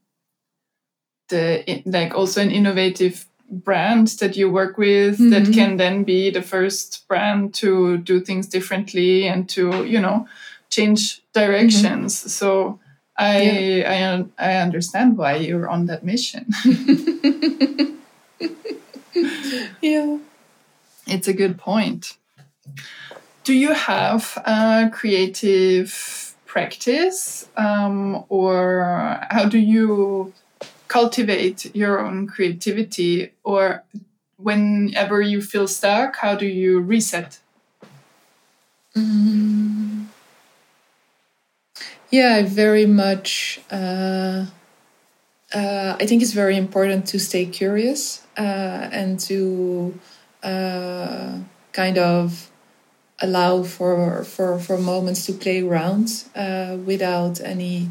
[1.30, 5.54] the like also an innovative brand that you work with that Mhm.
[5.54, 10.26] can then be the first brand to do things differently and to you know
[10.68, 12.32] change directions.
[12.32, 12.78] So
[13.18, 16.46] i I, I understand why you're on that mission.
[19.82, 20.18] Yeah.
[21.06, 22.16] it's a good point.
[23.44, 30.32] Do you have a creative practice um, or how do you
[30.96, 33.84] cultivate your own creativity or
[34.38, 37.40] whenever you feel stuck how do you reset
[38.96, 40.06] Mm.
[42.10, 43.60] Yeah, I very much.
[43.70, 44.46] Uh,
[45.54, 49.98] uh, I think it's very important to stay curious uh, and to
[50.42, 51.38] uh,
[51.72, 52.50] kind of
[53.20, 57.90] allow for for for moments to play around uh, without any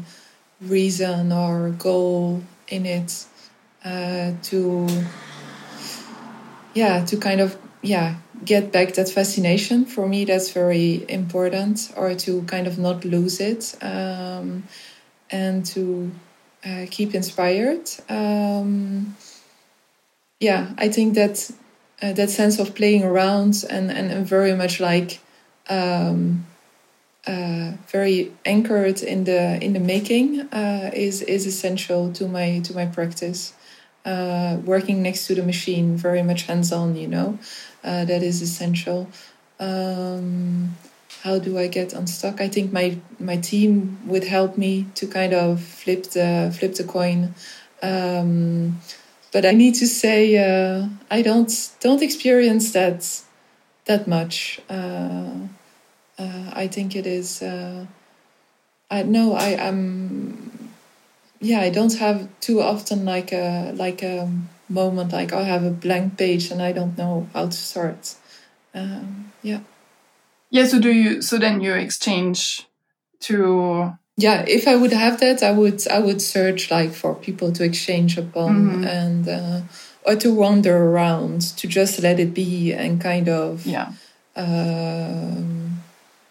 [0.60, 3.26] reason or goal in it.
[3.84, 4.86] Uh, to
[6.74, 12.14] yeah, to kind of yeah get back that fascination for me that's very important or
[12.14, 14.64] to kind of not lose it um,
[15.30, 16.10] and to
[16.64, 19.14] uh, keep inspired um,
[20.40, 21.50] yeah i think that
[22.02, 25.20] uh, that sense of playing around and and, very much like
[25.68, 26.46] um,
[27.26, 32.74] uh, very anchored in the in the making uh, is is essential to my to
[32.74, 33.52] my practice
[34.04, 37.38] uh, working next to the machine very much hands on you know
[37.84, 39.08] uh, that is essential.
[39.58, 40.76] Um,
[41.22, 42.40] how do I get unstuck?
[42.40, 46.84] I think my my team would help me to kind of flip the flip the
[46.84, 47.34] coin.
[47.82, 48.80] Um,
[49.32, 53.22] but I need to say uh, I don't don't experience that
[53.84, 54.60] that much.
[56.20, 57.42] Uh, I think it is.
[57.42, 57.86] Uh,
[58.90, 60.72] I no, I am.
[61.40, 64.28] Yeah, I don't have too often like a like a
[64.68, 68.14] moment like I have a blank page and I don't know how to start.
[68.74, 69.60] Um, yeah,
[70.50, 72.66] yeah so do you so then you exchange
[73.20, 74.44] to yeah.
[74.46, 78.18] If I would have that, I would I would search like for people to exchange
[78.18, 78.86] upon Mhm.
[78.86, 79.60] and uh,
[80.02, 83.92] or to wander around to just let it be and kind of yeah
[84.36, 85.69] um,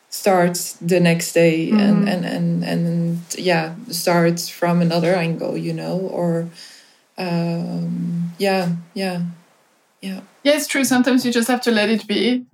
[0.09, 2.11] start the next day and, Mhm.
[2.13, 6.47] and and and yeah start from another angle you know or
[7.17, 9.21] um, yeah yeah
[10.01, 12.45] yeah yeah it's true sometimes you just have to let it be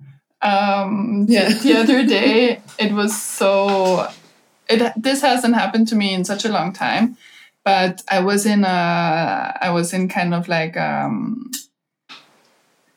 [0.42, 1.48] um the- Yeah.
[1.48, 4.08] the other day it was so
[4.68, 7.16] it this hasn't happened to me in such a long time
[7.64, 11.50] but i was in a i was in kind of like um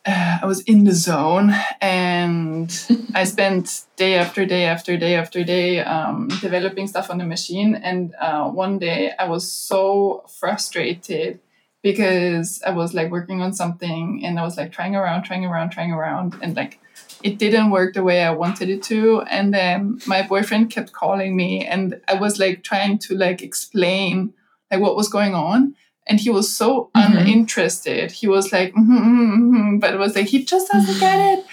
[0.06, 2.72] uh, I was in the zone and
[3.14, 7.76] I spent day after day after day after day um, developing stuff on the machine.
[7.76, 11.40] And uh, one day I was so frustrated
[11.82, 15.72] because I was like working on something and I was like trying around, trying around,
[15.72, 16.80] trying around, and like
[17.24, 19.22] it didn't work the way I wanted it to.
[19.24, 24.34] And then my boyfriend kept calling me and I was like trying to like explain
[24.72, 25.76] like what was going on
[26.10, 27.18] and he was so Mhm.
[27.20, 28.12] uninterested.
[28.12, 31.46] He was like, "Mhm, mhm, mhm," but it was like he just doesn't get it.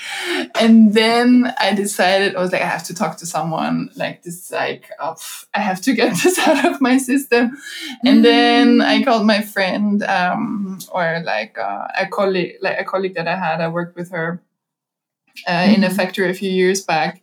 [0.60, 3.90] And then I decided I was like, I have to talk to someone.
[3.96, 5.14] Like this, like oh,
[5.54, 7.56] I have to get this out of my system.
[8.04, 13.14] And then I called my friend, um, or like uh, a colleague, like a colleague
[13.14, 13.60] that I had.
[13.60, 14.40] I worked with her
[15.46, 17.22] uh, in a factory a few years back.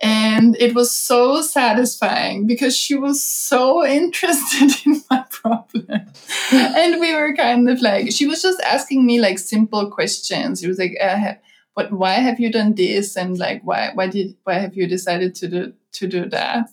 [0.00, 5.86] And it was so satisfying because she was so interested in my problem.
[6.52, 10.60] and we were kind of like, she was just asking me like simple questions.
[10.60, 11.34] She was like, uh,
[11.74, 13.16] but why have you done this?
[13.16, 16.70] And like, why, why did, why have you decided to do, to do that?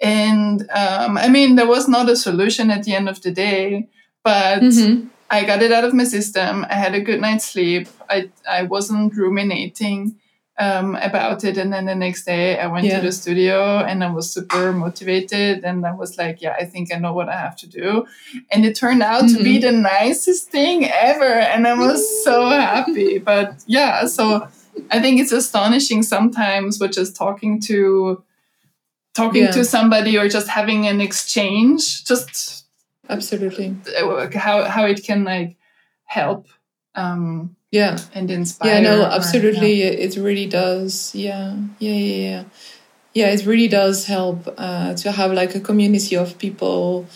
[0.00, 3.88] And um, I mean, there was not a solution at the end of the day,
[4.24, 5.08] but mm-hmm.
[5.30, 6.64] I got it out of my system.
[6.68, 7.88] I had a good night's sleep.
[8.08, 10.16] I, I wasn't ruminating
[10.58, 11.56] um, about it.
[11.56, 12.96] And then the next day I went yeah.
[12.96, 15.64] to the studio and I was super motivated.
[15.64, 18.06] And I was like, yeah, I think I know what I have to do.
[18.50, 19.36] And it turned out mm-hmm.
[19.36, 19.76] to be mm-hmm.
[19.76, 21.24] the nicest thing ever.
[21.24, 23.18] And I was so happy.
[23.28, 24.48] But yeah, so
[24.90, 28.22] I think it's astonishing sometimes with just talking to
[29.14, 29.50] talking yeah.
[29.50, 32.64] to somebody or just having an exchange just
[33.08, 33.76] absolutely
[34.34, 35.56] how how it can like
[36.04, 36.46] help
[36.94, 37.98] um yeah.
[38.14, 39.82] And inspire yeah no absolutely.
[39.82, 40.04] Or, yeah.
[40.06, 41.14] it really does.
[41.14, 41.56] Yeah.
[41.78, 42.44] Yeah yeah yeah.
[43.14, 47.06] Yeah it really does help uh, to have like a community of people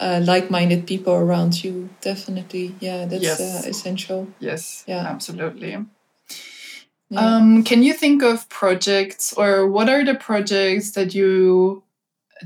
[0.00, 1.88] uh, like-minded people around you.
[2.00, 2.74] Definitely.
[2.80, 3.40] Yeah that's yes.
[3.40, 4.28] uh, essential.
[4.40, 4.84] Yes.
[4.86, 5.06] Yeah.
[5.06, 5.70] Absolutely.
[5.70, 7.36] Yeah.
[7.36, 11.82] Um, can you think of projects or what are the projects that you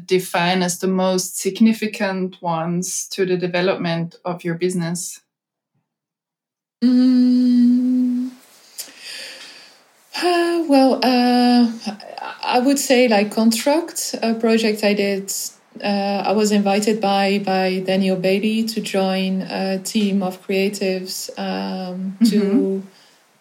[0.05, 5.21] define as the most significant ones to the development of your business?
[6.87, 8.31] Mm,
[10.23, 11.73] uh, well, uh,
[12.45, 15.33] I would say like contract a project I did.
[15.83, 22.17] Uh, I was invited by by Daniel Bailey to join a team of creatives um,
[22.21, 22.25] mm-hmm.
[22.31, 22.83] to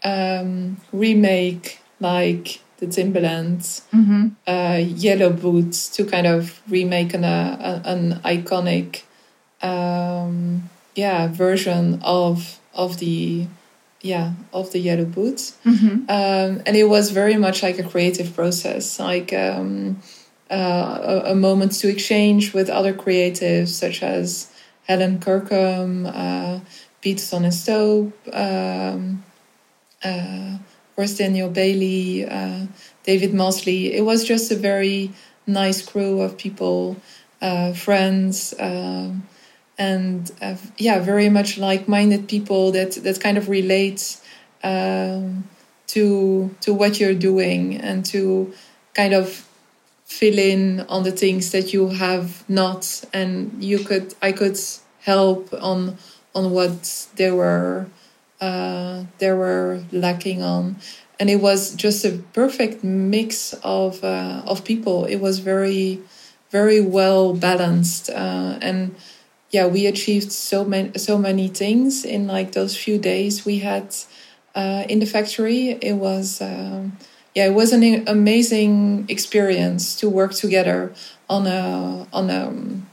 [0.03, 4.27] um, remake like the Timberlands mm-hmm.
[4.45, 9.03] uh, yellow boots to kind of remake an, uh, an iconic
[9.61, 13.47] um, yeah version of of the
[14.01, 16.05] yeah of the yellow boots mm-hmm.
[16.09, 19.97] um, and it was very much like a creative process like um,
[20.51, 24.51] uh, a, a, moment to exchange with other creatives such as
[24.83, 26.59] Helen Kirkum uh,
[27.01, 29.23] Peterson and um,
[30.03, 32.67] uh, of course Daniel Bailey uh,
[33.03, 35.11] David Mosley it was just a very
[35.47, 36.97] nice crew of people
[37.41, 39.23] uh, friends um,
[39.77, 44.17] and uh, yeah, very much like-minded people that that kind of relate
[44.63, 45.47] um,
[45.87, 48.53] to to what you're doing and to
[48.93, 49.47] kind of
[50.05, 54.59] fill in on the things that you have not, and you could I could
[55.01, 55.97] help on
[56.33, 57.87] on what they were
[58.41, 60.77] uh, they were lacking on,
[61.19, 65.05] and it was just a perfect mix of uh, of people.
[65.05, 66.01] It was very
[66.51, 68.95] very well balanced uh, and
[69.55, 73.87] yeah, we achieved so many so many things in like those few days we had
[74.53, 75.77] uh, in the factory.
[75.81, 76.97] It was um,
[77.33, 80.93] yeah, it was an amazing experience to work together
[81.29, 82.85] on a on a um,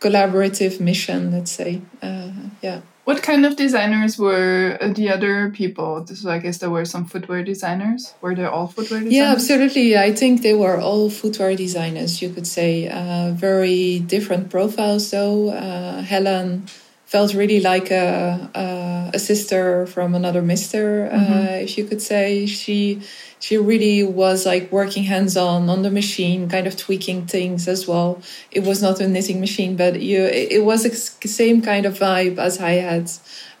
[0.00, 1.32] collaborative mission.
[1.32, 2.80] Let's say, uh, yeah.
[3.08, 6.06] What kind of designers were uh, the other people?
[6.06, 8.12] So I guess there were some footwear designers.
[8.20, 9.14] Were they all footwear designers?
[9.14, 9.96] Yeah, absolutely.
[9.96, 12.20] I think they were all footwear designers.
[12.20, 15.10] You could say uh, very different profiles.
[15.10, 16.66] Though uh, Helen
[17.06, 21.64] felt really like a, a, a sister from another Mister, mm -hmm.
[21.64, 22.46] if you could say.
[22.46, 23.00] She
[23.40, 27.86] she really was like working hands on on the machine, kind of tweaking things as
[27.86, 28.20] well.
[28.50, 32.38] It was not a knitting machine, but you, it was the same kind of vibe
[32.38, 33.10] as I had.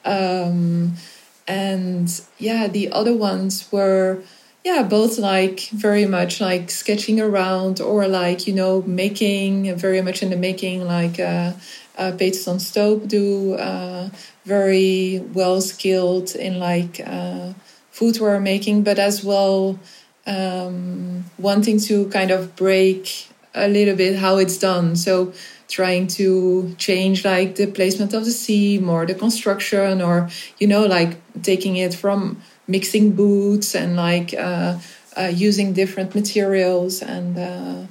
[0.04, 0.94] Um,
[1.46, 2.08] and
[2.38, 4.22] yeah, the other ones were,
[4.64, 10.22] yeah, both like very much like sketching around or like, you know, making very much
[10.22, 11.52] in the making, like, uh,
[11.96, 14.08] uh, Peterson Stoop do, uh,
[14.44, 17.52] very well skilled in like, uh,
[17.98, 19.78] footwear making, but as well
[20.26, 24.94] um, wanting to kind of break a little bit how it's done.
[24.96, 25.32] So
[25.68, 30.28] trying to change like the placement of the seam or the construction, or
[30.60, 34.78] you know, like taking it from mixing boots and like uh,
[35.16, 37.38] uh, using different materials and.
[37.38, 37.86] Uh,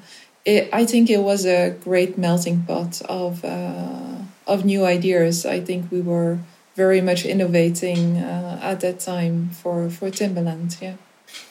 [0.46, 4.16] it, I think it was a great melting pot of uh,
[4.48, 5.46] of new ideas.
[5.46, 6.40] I think we were
[6.78, 10.78] very much innovating uh, at that time for for Timberland.
[10.80, 10.96] Yeah.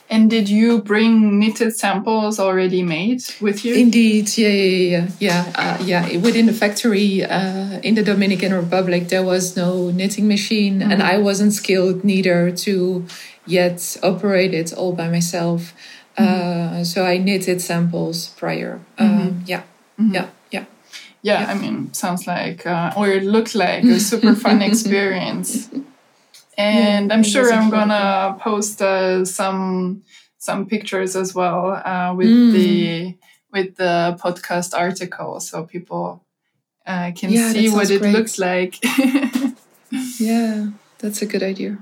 [0.08, 3.74] And did you bring knitted samples already made with you?
[3.74, 5.52] Indeed, yeah, yeah, yeah, yeah.
[5.54, 6.02] Uh, yeah.
[6.18, 10.92] Within the factory uh, in the Dominican Republic, there was no knitting machine, mm -hmm.
[10.92, 13.04] and I wasn't skilled neither to
[13.46, 15.60] yet operate it all by myself.
[16.18, 16.84] Mm -hmm.
[16.84, 18.72] so I knitted samples prior.
[18.98, 19.30] Mm -hmm.
[19.46, 19.62] Yeah,
[19.98, 20.14] mm-hmm.
[20.14, 20.28] yeah
[21.26, 25.68] yeah, I mean, sounds like, uh, or it looked like a super fun experience.
[26.58, 30.02] and Yeah, I'm sure I'm gonna post uh, some
[30.38, 32.52] some pictures as well uh, with Mm.
[32.52, 33.14] the
[33.52, 36.22] with the podcast article, so people
[36.86, 38.14] uh, can Yeah, see what it great.
[38.16, 38.74] looks like.
[40.18, 41.78] Yeah, that's a good idea.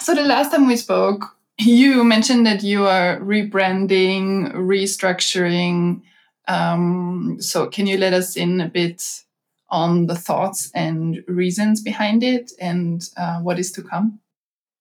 [0.00, 6.02] So the last time we spoke, you mentioned that you are rebranding, restructuring.
[6.46, 9.22] Um, so can you let us in a bit
[9.70, 14.20] on the thoughts and reasons behind it and uh, what is to come?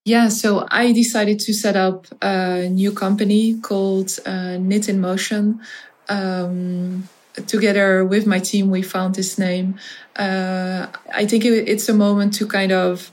[0.06, 5.62] Yeah, so I decided to set up a new company called uh, Knit in Motion.
[6.10, 7.08] Um,
[7.48, 9.80] together with my team, we found this name.
[10.18, 13.12] Uh, I think it, it's a moment to kind of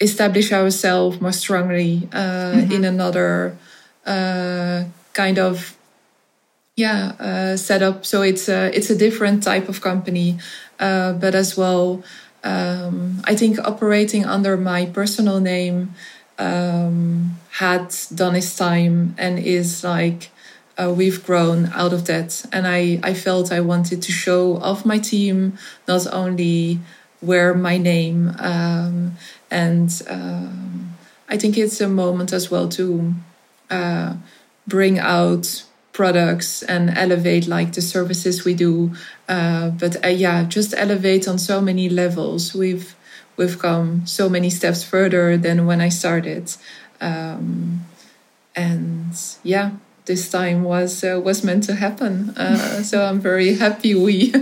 [0.00, 3.58] establish ourselves more strongly uh, in another
[4.06, 5.76] uh, kind of
[6.78, 8.06] yeah uh, setup.
[8.06, 10.38] So it's a it's a different type of company,
[10.78, 12.02] uh, but as well,
[12.44, 15.94] um, I think operating under my personal name
[16.38, 20.30] um, had done its time and is like
[20.78, 22.44] uh, we've grown out of that.
[22.52, 25.58] And I, I felt I wanted to show off my team,
[25.88, 26.78] not only
[27.20, 28.32] wear my name.
[28.38, 29.16] Um,
[29.50, 30.96] and um,
[31.28, 33.14] I think it's a moment as well to
[33.70, 34.14] uh,
[34.68, 35.64] bring out
[35.98, 38.92] products and elevate like the services we do.
[39.28, 42.54] Uh, but uh, yeah, just elevate on so many levels.
[42.54, 42.94] We've
[43.36, 46.54] we've come so many steps further than when I started.
[47.00, 47.84] Um,
[48.54, 49.72] and yeah,
[50.04, 52.30] this time was uh, was meant to happen.
[52.36, 54.32] Uh, so I'm very happy we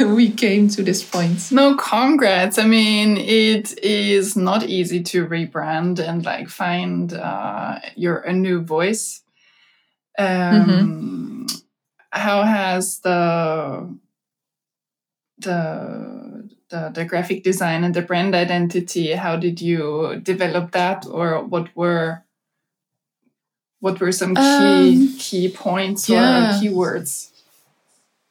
[0.00, 1.52] we came to this point.
[1.52, 2.58] No, congrats.
[2.58, 8.62] I mean, it is not easy to rebrand and like find uh, your a new
[8.62, 9.22] voice.
[10.18, 11.46] Um,
[12.10, 13.88] How has the
[15.38, 19.12] the the the graphic design and the brand identity?
[19.12, 22.24] How did you develop that, or what were
[23.80, 26.58] what were some key Um, key points yeah.
[26.58, 27.30] or keywords?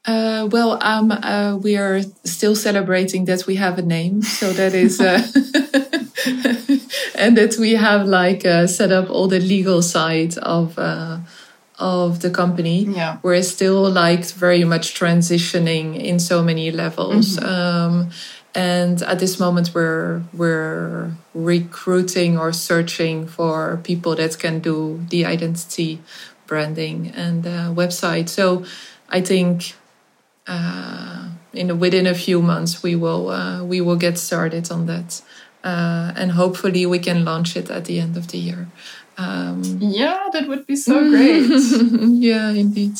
[0.05, 4.73] Uh, well, um, uh, we are still celebrating that we have a name, so that
[4.73, 5.19] is, uh,
[7.15, 11.17] and that we have like uh, set up all the legal side of uh,
[11.79, 12.83] of the company.
[12.85, 13.17] Yeah.
[13.21, 17.37] We're still like very much transitioning in so many levels.
[17.41, 18.09] Um,
[18.55, 25.25] and at this moment, we're we're recruiting or searching for people that can do the
[25.25, 26.01] identity
[26.47, 28.29] branding and uh, website.
[28.29, 28.65] So
[29.09, 29.75] I think
[30.47, 35.21] uh, in within a few months we will uh, we will get started on that,
[35.63, 38.67] uh, and hopefully we can launch it at the end of the year.
[39.17, 41.47] Um, Yeah, that would be so great.
[42.21, 42.99] yeah, indeed.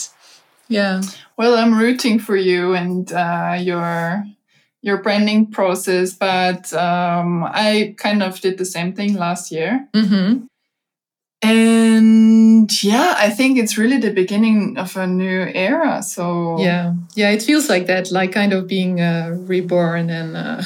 [0.68, 1.02] Yeah.
[1.38, 4.26] Well, I'm rooting for you and uh, your
[4.82, 10.46] your branding process, but um, I kind of did the same thing last year, hmm
[11.44, 16.02] and yeah, I think it's really the beginning of a new era.
[16.02, 16.94] So Yeah.
[17.16, 17.30] Yeah.
[17.30, 20.64] It feels like that, like kind of being uh, reborn and uh,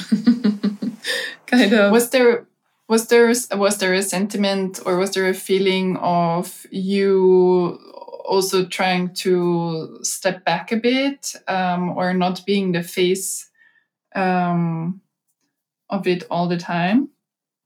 [1.46, 1.92] kind of.
[1.92, 2.46] was there
[2.92, 7.80] was there was there a sentiment or was there a feeling of you
[8.26, 13.50] also trying to step back a bit um, or not being the face
[14.14, 15.00] um,
[15.90, 17.08] of it all the time?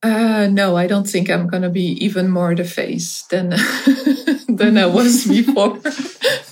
[0.03, 3.49] Uh, no, I don't think I'm gonna be even more the face than
[4.47, 5.81] than I was before.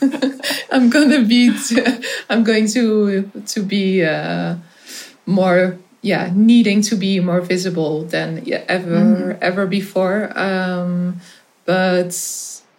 [0.72, 1.54] I'm gonna be.
[2.28, 4.56] I'm going to to be uh,
[5.28, 5.78] more.
[6.04, 10.38] Yeah, needing to be more visible than ever ever before.
[10.38, 11.22] Um,
[11.66, 12.14] but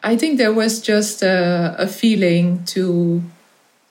[0.03, 3.23] I think there was just a, a feeling to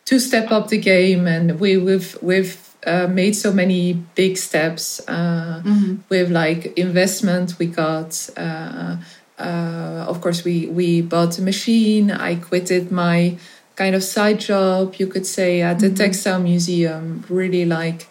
[0.05, 5.01] to step up the game, and we we've we've uh, made so many big steps
[5.07, 5.63] uh,
[6.09, 7.57] with like investment.
[7.57, 8.97] We got, uh,
[9.39, 12.11] uh, of course, we we bought a machine.
[12.11, 13.37] I quitted my
[13.75, 17.23] kind of side job, you could say, at the textile museum.
[17.29, 18.07] Really like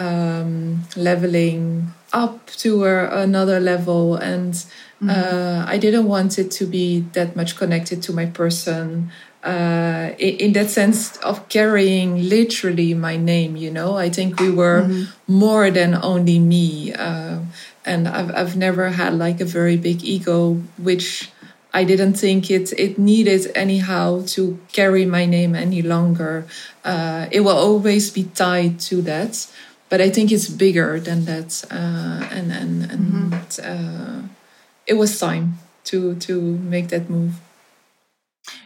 [0.00, 4.64] um, leveling up to another level and.
[5.08, 9.10] Uh, I didn't want it to be that much connected to my person
[9.42, 13.56] uh, in, in that sense of carrying literally my name.
[13.56, 14.90] You know, I think we were
[15.26, 17.40] more than only me, uh,
[17.84, 21.30] and I've I've never had like a very big ego, which
[21.72, 26.46] I didn't think it it needed anyhow to carry my name any longer.
[26.84, 29.46] Uh, it will always be tied to that,
[29.90, 33.60] but I think it's bigger than that, uh, and and and.
[33.62, 34.22] Uh,
[34.90, 36.40] it was time to to
[36.74, 37.34] make that move.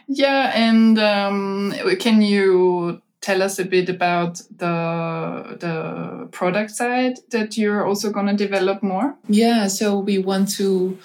[0.07, 7.57] Yeah, and um, can you tell us a bit about the the product side that
[7.57, 9.15] you're also going to develop more?
[9.27, 10.97] Yeah, so we want to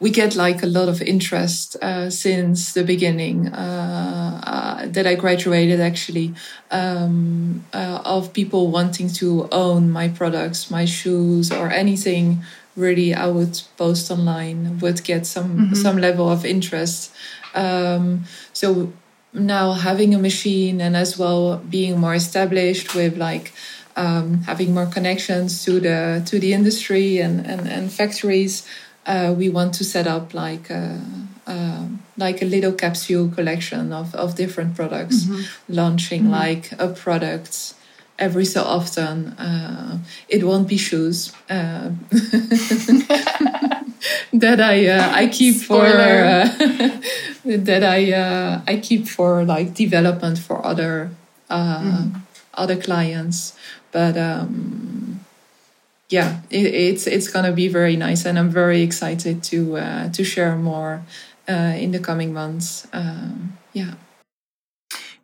[0.00, 5.16] we get like a lot of interest uh, since the beginning uh, uh, that I
[5.16, 6.34] graduated actually
[6.70, 12.42] um, uh, of people wanting to own my products, my shoes, or anything
[12.76, 15.74] really I would post online would get some mm-hmm.
[15.74, 17.12] some level of interest.
[17.54, 18.92] Um, so
[19.32, 23.52] now having a machine and as well being more established with like
[23.96, 28.64] um, having more connections to the to the industry and and, and factories
[29.08, 31.00] uh, we want to set up like a,
[31.46, 31.86] uh,
[32.18, 35.42] like a little capsule collection of, of different products, mm-hmm.
[35.68, 36.32] launching mm-hmm.
[36.32, 37.74] like a product
[38.18, 39.28] every so often.
[39.38, 39.98] Uh,
[40.28, 41.90] it won't be shoes uh,
[44.32, 46.44] that I uh, I keep for uh,
[47.44, 51.10] that I I keep for like development for other
[51.50, 52.18] mm-hmm.
[52.54, 53.56] other clients,
[53.90, 54.18] but.
[54.18, 55.24] Um,
[56.08, 60.24] yeah, it, it's it's gonna be very nice, and I'm very excited to uh, to
[60.24, 61.02] share more
[61.48, 62.86] uh, in the coming months.
[62.92, 63.94] Um, yeah.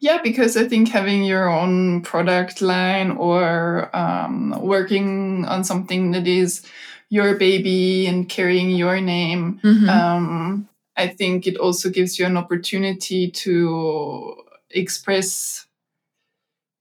[0.00, 6.26] Yeah, because I think having your own product line or um, working on something that
[6.26, 6.62] is
[7.08, 9.88] your baby and carrying your name, mm-hmm.
[9.88, 14.36] um, I think it also gives you an opportunity to
[14.70, 15.66] express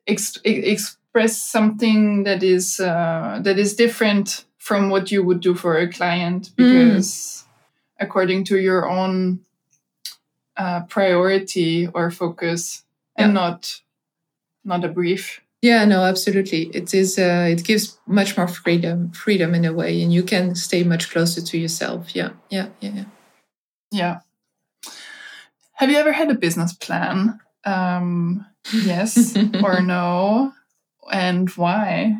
[0.06, 5.53] ex- ex- express something that is uh, that is different from what you would do
[5.53, 6.55] for a client mm.
[6.55, 7.45] because mm.
[7.99, 9.39] according to your own
[10.57, 12.84] uh, priority or focus
[13.18, 13.26] yeah.
[13.26, 13.82] and not
[14.66, 19.53] not a brief yeah no absolutely it is uh, it gives much more freedom freedom
[19.53, 23.05] in a way and you can stay much closer to yourself yeah yeah yeah yeah,
[23.91, 24.20] yeah.
[25.74, 30.53] have you ever had a business plan um, yes or no
[31.12, 32.18] and why?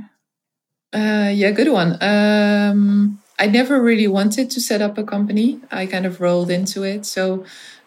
[0.94, 1.98] Uh, yeah, good one.
[2.02, 5.60] Um, I never really wanted to set up a company.
[5.72, 7.06] I kind of rolled into it.
[7.06, 7.46] So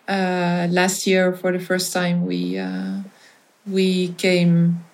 [0.08, 3.00] uh, last year, for the first time, we uh,
[3.66, 4.84] we came.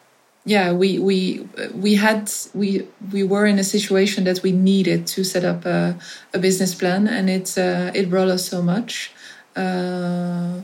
[0.44, 5.24] Yeah, we we we had we we were in a situation that we needed to
[5.24, 5.96] set up a,
[6.34, 9.12] a business plan, and it uh, it brought us so much.
[9.55, 10.62] Uh,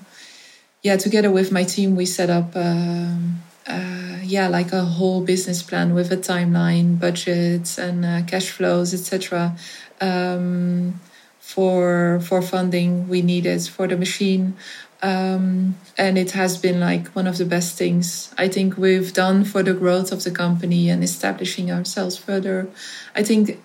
[0.83, 2.57] yeah, together with my team, we set up.
[2.57, 8.51] Um, uh, yeah, like a whole business plan with a timeline, budgets, and uh, cash
[8.51, 9.57] flows, etc.
[10.01, 11.01] Um,
[11.41, 14.55] for for funding we needed for the machine,
[15.03, 19.45] um, and it has been like one of the best things I think we've done
[19.45, 22.69] for the growth of the company and establishing ourselves further.
[23.17, 23.59] I think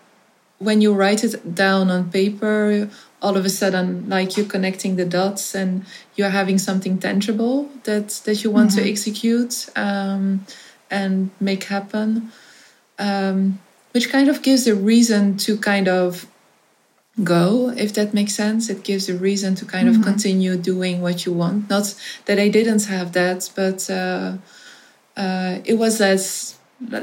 [0.60, 2.90] when you write it down on paper
[3.24, 8.10] all of a sudden like you're connecting the dots and you're having something tangible that
[8.26, 8.84] that you want mm-hmm.
[8.84, 10.46] to execute um,
[10.92, 12.32] and make happen
[13.00, 13.60] um,
[13.94, 16.28] which kind of gives a reason to kind of
[17.24, 20.02] go if that makes sense it gives a reason to kind mm-hmm.
[20.02, 21.96] of continue doing what you want not
[22.26, 24.36] that i didn't have that but uh,
[25.16, 26.58] uh, it was less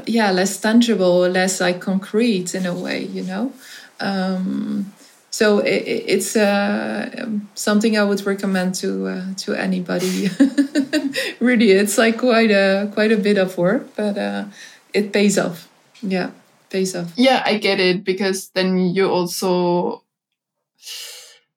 [0.05, 3.53] yeah less tangible less like concrete in a way you know
[4.01, 4.91] um,
[5.31, 7.25] so it, it's uh,
[7.55, 10.29] something I would recommend to uh, to anybody.
[11.39, 14.45] really, it's like quite a quite a bit of work, but uh,
[14.93, 15.69] it pays off.
[16.01, 16.31] Yeah,
[16.69, 17.13] pays off.
[17.15, 20.03] Yeah, I get it because then you also.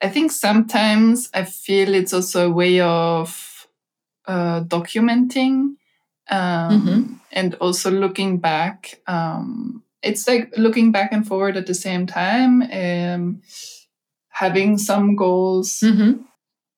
[0.01, 3.67] I think sometimes I feel it's also a way of
[4.27, 5.77] uh, documenting
[6.31, 7.13] um, mm-hmm.
[7.33, 9.01] and also looking back.
[9.07, 13.43] Um, it's like looking back and forward at the same time, um,
[14.29, 16.23] having some goals mm-hmm.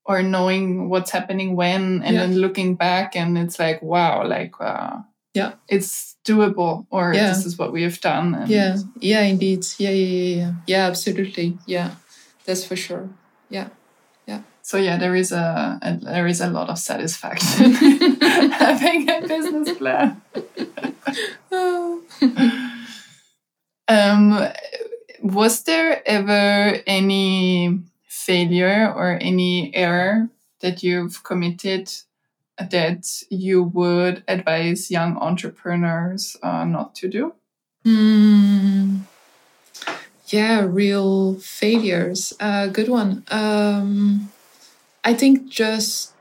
[0.05, 2.21] or knowing what's happening when, and yeah.
[2.21, 4.99] then looking back and it's like, wow, like, uh,
[5.35, 7.29] yeah, it's doable, or yeah.
[7.29, 8.35] this is what we have done.
[8.35, 11.97] And yeah, yeah, indeed, yeah, yeah, yeah, yeah, yeah, absolutely, yeah,
[12.47, 13.11] that's for sure,
[13.51, 13.69] yeah.
[14.27, 14.43] Yeah.
[14.63, 17.73] So yeah, there is a, a there is a lot of satisfaction
[18.51, 20.21] having a business plan.
[23.89, 24.49] Um,
[25.23, 30.29] was there ever any failure or any error
[30.61, 31.93] that you've committed
[32.59, 37.35] that you would advise young entrepreneurs uh, not to do?
[37.85, 39.03] Mm,
[40.29, 42.33] yeah, real failures.
[42.41, 43.25] Uh, good one.
[43.31, 44.33] Um,
[45.05, 46.13] I think just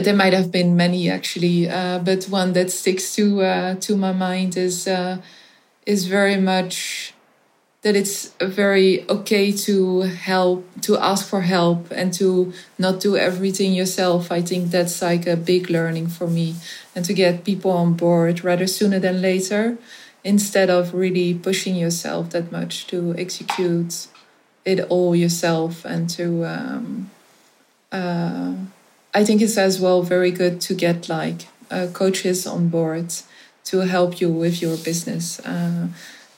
[0.00, 4.12] there might have been many actually, uh, but one that sticks to uh, to my
[4.12, 5.18] mind is uh,
[5.86, 7.14] is very much
[7.82, 13.72] that it's very okay to help, to ask for help and to not do everything
[13.72, 14.30] yourself.
[14.30, 16.54] I think that's like a big learning for me
[16.94, 19.78] and to get people on board rather sooner than later
[20.22, 24.06] instead of really pushing yourself that much to execute
[24.64, 27.10] it all yourself and to, um,
[27.90, 28.54] uh,
[29.12, 33.12] I think it's as well very good to get like uh, coaches on board
[33.64, 35.40] to help you with your business.
[35.40, 35.88] Uh,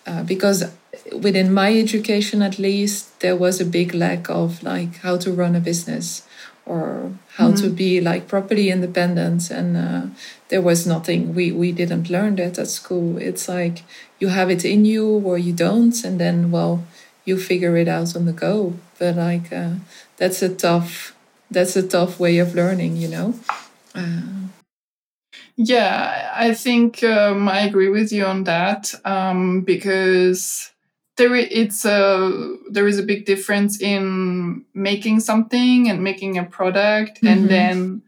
[0.07, 0.71] uh, because
[1.13, 5.57] within my education at least there was a big lack of like how to run
[5.57, 6.27] a business
[6.67, 7.63] or how mm-hmm.
[7.63, 9.51] to be like properly independent.
[9.51, 10.03] And uh,
[10.49, 11.35] there was nothing.
[11.35, 13.19] We we didn't learn that at school.
[13.19, 13.83] It's like
[14.19, 16.85] you have it in you or you don't and then well
[17.25, 18.75] you figure it out on the go.
[18.99, 19.75] But like uh,
[20.17, 21.15] that's a tough
[21.51, 23.35] that's a tough way of learning you know?
[23.95, 24.44] Uh,
[25.57, 30.73] yeah, I think um, I agree with you on that um, because
[31.17, 37.19] there it's a there is a big difference in making something and making a product,
[37.19, 37.27] mm-hmm.
[37.27, 38.03] and then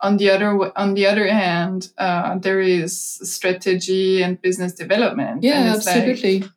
[0.00, 5.42] on the other on the other hand, uh, there is strategy and business development.
[5.42, 6.40] Yeah, absolutely.
[6.40, 6.50] Like,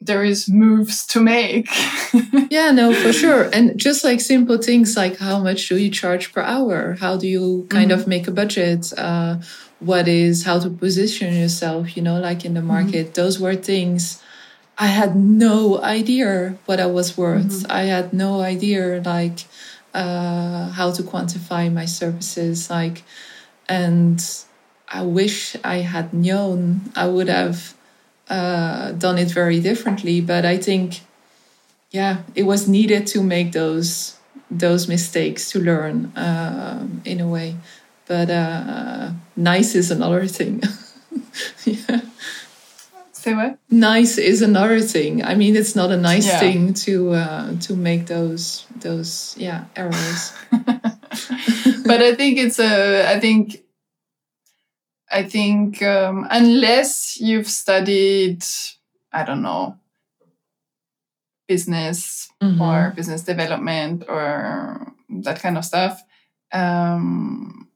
[0.00, 1.68] there is moves to make.
[2.50, 3.48] yeah, no, for sure.
[3.52, 6.96] And just like simple things like how much do you charge per hour?
[7.00, 8.00] How do you kind mm-hmm.
[8.00, 8.92] of make a budget?
[8.96, 9.38] Uh,
[9.80, 12.68] what is how to position yourself, you know, like in the mm-hmm.
[12.68, 13.06] market?
[13.06, 13.20] Mm-hmm.
[13.20, 14.22] Those were things
[14.78, 17.64] I had no idea what I was worth.
[17.64, 17.72] Mm-hmm.
[17.72, 19.44] I had no idea like
[19.94, 22.68] uh, how to quantify my services.
[22.68, 23.02] Like,
[23.68, 24.22] and
[24.88, 27.74] I wish I had known I would have
[28.28, 30.20] uh, done it very differently.
[30.20, 31.00] But I think,
[31.90, 34.16] yeah, it was needed to make those
[34.50, 37.56] those mistakes to learn uh, in a way.
[38.06, 40.62] But uh, nice is another thing.
[41.64, 42.00] yeah.
[43.12, 43.58] Say what?
[43.68, 45.24] Nice is another thing.
[45.24, 46.38] I mean, it's not a nice yeah.
[46.38, 50.32] thing to uh, to make those those yeah errors.
[50.52, 53.10] but I think it's a.
[53.10, 53.65] I think
[55.10, 58.44] I think um, unless you've studied,
[59.12, 59.78] I don't know,
[61.46, 62.60] business mm-hmm.
[62.60, 66.02] or business development or that kind of stuff,
[66.52, 67.68] um,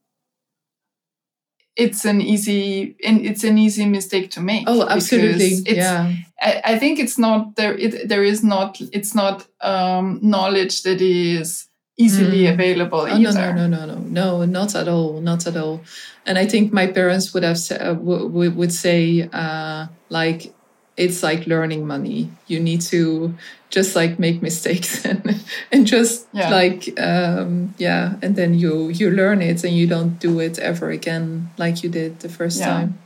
[1.77, 4.65] it's an easy and it's an easy mistake to make.
[4.67, 5.49] Oh, absolutely.
[5.65, 6.13] yeah.
[6.41, 7.77] I, I, think it's not there.
[7.77, 8.79] It, there is not.
[8.91, 11.67] It's not um, knowledge that is
[11.97, 12.53] easily mm.
[12.53, 13.53] available oh, either.
[13.53, 13.99] No, no, no, no, no,
[14.39, 15.81] no, not at all, not at all.
[16.25, 20.53] And I think my parents would have said, uh, w- would say uh, like
[20.97, 22.29] it's like learning money.
[22.47, 23.33] You need to
[23.69, 26.49] just like make mistakes and and just yeah.
[26.49, 30.89] like um, yeah, and then you you learn it and you don't do it ever
[30.89, 32.67] again like you did the first yeah.
[32.67, 32.99] time.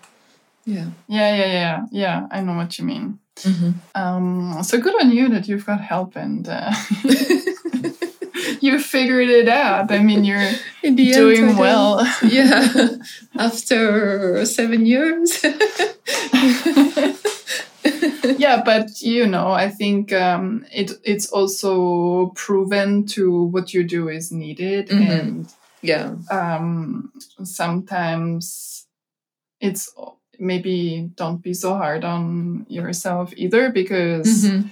[0.65, 0.89] Yeah.
[1.07, 2.27] Yeah, yeah, yeah, yeah.
[2.31, 3.19] I know what you mean.
[3.35, 3.71] Mm-hmm.
[3.93, 6.47] Um, so good on you that you've got help and.
[6.47, 6.73] Uh,
[8.65, 9.91] you figured it out.
[9.91, 10.51] I mean, you're
[10.81, 12.03] doing end, well.
[12.23, 12.97] yeah,
[13.37, 15.43] after seven years.
[18.39, 24.09] yeah, but you know, I think um, it it's also proven to what you do
[24.09, 25.11] is needed, mm-hmm.
[25.11, 25.53] and
[25.83, 27.13] yeah, um,
[27.43, 28.87] sometimes
[29.61, 29.93] it's
[30.39, 34.45] maybe don't be so hard on yourself either because.
[34.45, 34.69] Mm-hmm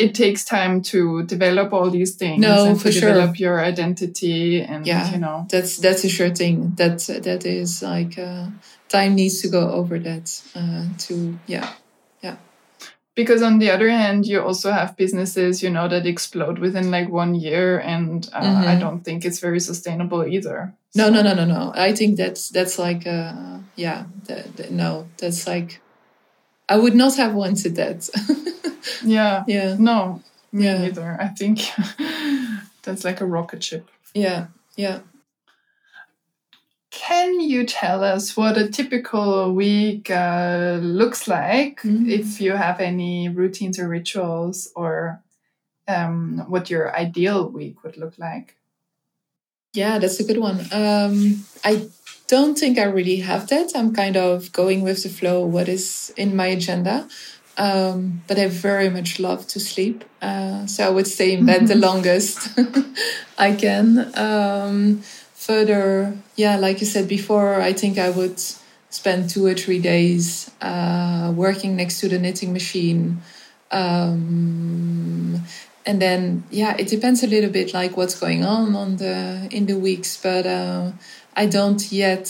[0.00, 3.46] it takes time to develop all these things no, and for to develop sure.
[3.46, 8.18] your identity and yeah, you know that's that's a sure thing that that is like
[8.18, 8.46] uh,
[8.88, 11.72] time needs to go over that uh, to yeah
[12.22, 12.36] yeah
[13.14, 17.10] because on the other hand you also have businesses you know that explode within like
[17.10, 18.68] one year and uh, mm-hmm.
[18.68, 21.10] i don't think it's very sustainable either no so.
[21.10, 25.46] no no no no i think that's that's like uh yeah the, the, no that's
[25.46, 25.80] like
[26.70, 28.08] i would not have wanted that
[29.02, 29.44] Yeah.
[29.46, 29.76] Yeah.
[29.78, 30.78] No, me yeah.
[30.78, 31.16] neither.
[31.20, 31.60] I think
[32.82, 33.88] that's like a rocket ship.
[34.14, 34.48] Yeah.
[34.76, 35.00] Yeah.
[36.90, 41.82] Can you tell us what a typical week uh, looks like?
[41.82, 42.10] Mm -hmm.
[42.10, 45.22] If you have any routines or rituals, or
[45.86, 48.56] um, what your ideal week would look like?
[49.72, 50.58] Yeah, that's a good one.
[50.72, 51.88] Um, I
[52.30, 53.72] don't think I really have that.
[53.74, 57.08] I'm kind of going with the flow, what is in my agenda.
[57.58, 60.04] Um, but I very much love to sleep.
[60.22, 62.56] Uh, so I would stay in bed the longest
[63.38, 64.16] I can.
[64.16, 65.02] Um,
[65.34, 68.38] further, yeah, like you said before, I think I would
[68.90, 73.20] spend two or three days uh, working next to the knitting machine.
[73.72, 75.42] Um,
[75.84, 79.66] and then, yeah, it depends a little bit like what's going on on the in
[79.66, 80.92] the weeks, but uh,
[81.36, 82.26] I don't yet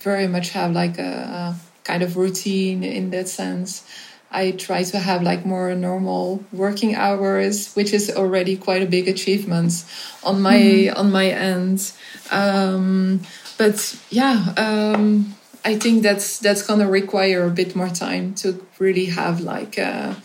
[0.00, 3.84] very much have like a, kind of routine in that sense.
[4.30, 9.06] I try to have like more normal working hours, which is already quite a big
[9.08, 9.84] achievement
[10.24, 10.96] on my mm.
[10.96, 11.92] on my end.
[12.32, 13.20] Um,
[13.56, 15.34] but yeah, um,
[15.64, 20.16] I think that's that's gonna require a bit more time to really have like a,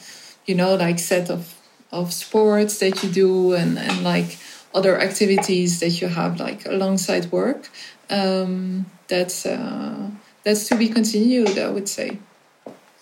[0.46, 1.56] you know like set of
[1.92, 4.38] of sports that you do and and like
[4.74, 7.70] other activities that you have like alongside work.
[8.10, 10.10] Um, that's uh,
[10.44, 12.18] that's to be continued, I would say.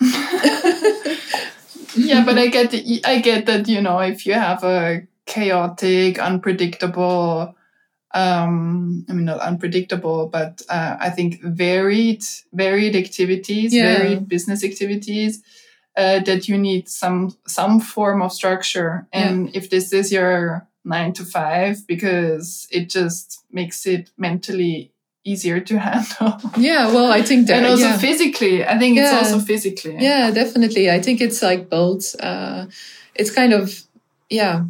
[1.96, 6.18] yeah, but I get the, I get that you know if you have a chaotic,
[6.18, 7.54] unpredictable,
[8.12, 13.98] um, I mean not unpredictable, but uh, I think varied varied activities, yeah.
[13.98, 15.42] varied business activities.
[15.96, 19.52] Uh, that you need some some form of structure, and yeah.
[19.54, 24.92] if this is your nine to five, because it just makes it mentally
[25.24, 26.38] easier to handle.
[26.56, 27.98] Yeah, well, I think that, and also yeah.
[27.98, 29.96] physically, I think it's also physically.
[29.98, 30.90] Yeah, definitely.
[30.90, 32.14] I think it's like both.
[32.20, 32.66] Uh,
[33.14, 33.82] it's kind of
[34.28, 34.64] yeah.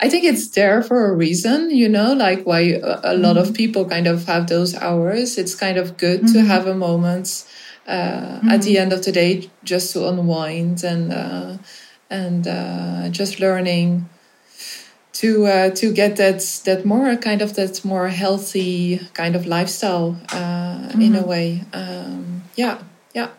[0.00, 3.50] I think it's there for a reason, you know, like why a, a lot mm-hmm.
[3.50, 5.36] of people kind of have those hours.
[5.36, 6.34] It's kind of good mm-hmm.
[6.34, 7.44] to have a moment
[7.88, 8.48] uh, mm-hmm.
[8.48, 8.82] at the mm-hmm.
[8.82, 11.58] end of the day just to unwind and uh,
[12.08, 14.08] and uh, just learning
[15.18, 20.16] to uh, to get that that more kind of that more healthy kind of lifestyle
[20.28, 21.00] uh, mm-hmm.
[21.00, 21.28] in a mm-hmm.
[21.28, 21.64] way.
[21.72, 22.80] Um, yeah,
[23.14, 23.30] yeah.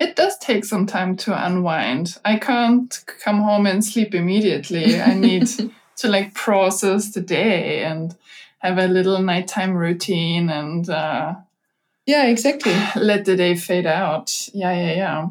[0.00, 2.16] It does take some time to unwind.
[2.24, 4.98] I can't come home and sleep immediately.
[4.98, 5.48] I need
[5.96, 8.16] to like process the day and
[8.60, 11.34] have a little nighttime routine and uh,
[12.06, 12.74] yeah, exactly.
[12.96, 14.48] Let the day fade out.
[14.54, 15.28] Yeah, yeah, yeah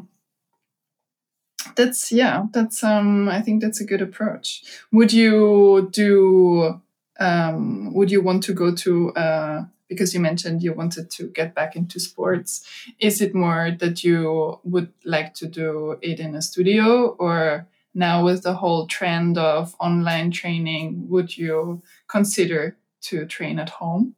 [1.76, 4.62] that's yeah that's um i think that's a good approach.
[4.92, 6.80] Would you do
[7.18, 11.54] um would you want to go to uh because you mentioned you wanted to get
[11.54, 12.66] back into sports
[13.00, 17.16] is it more that you would like to do it in a studio?
[17.18, 23.70] Or now with the whole trend of online training would you consider to train at
[23.70, 24.14] home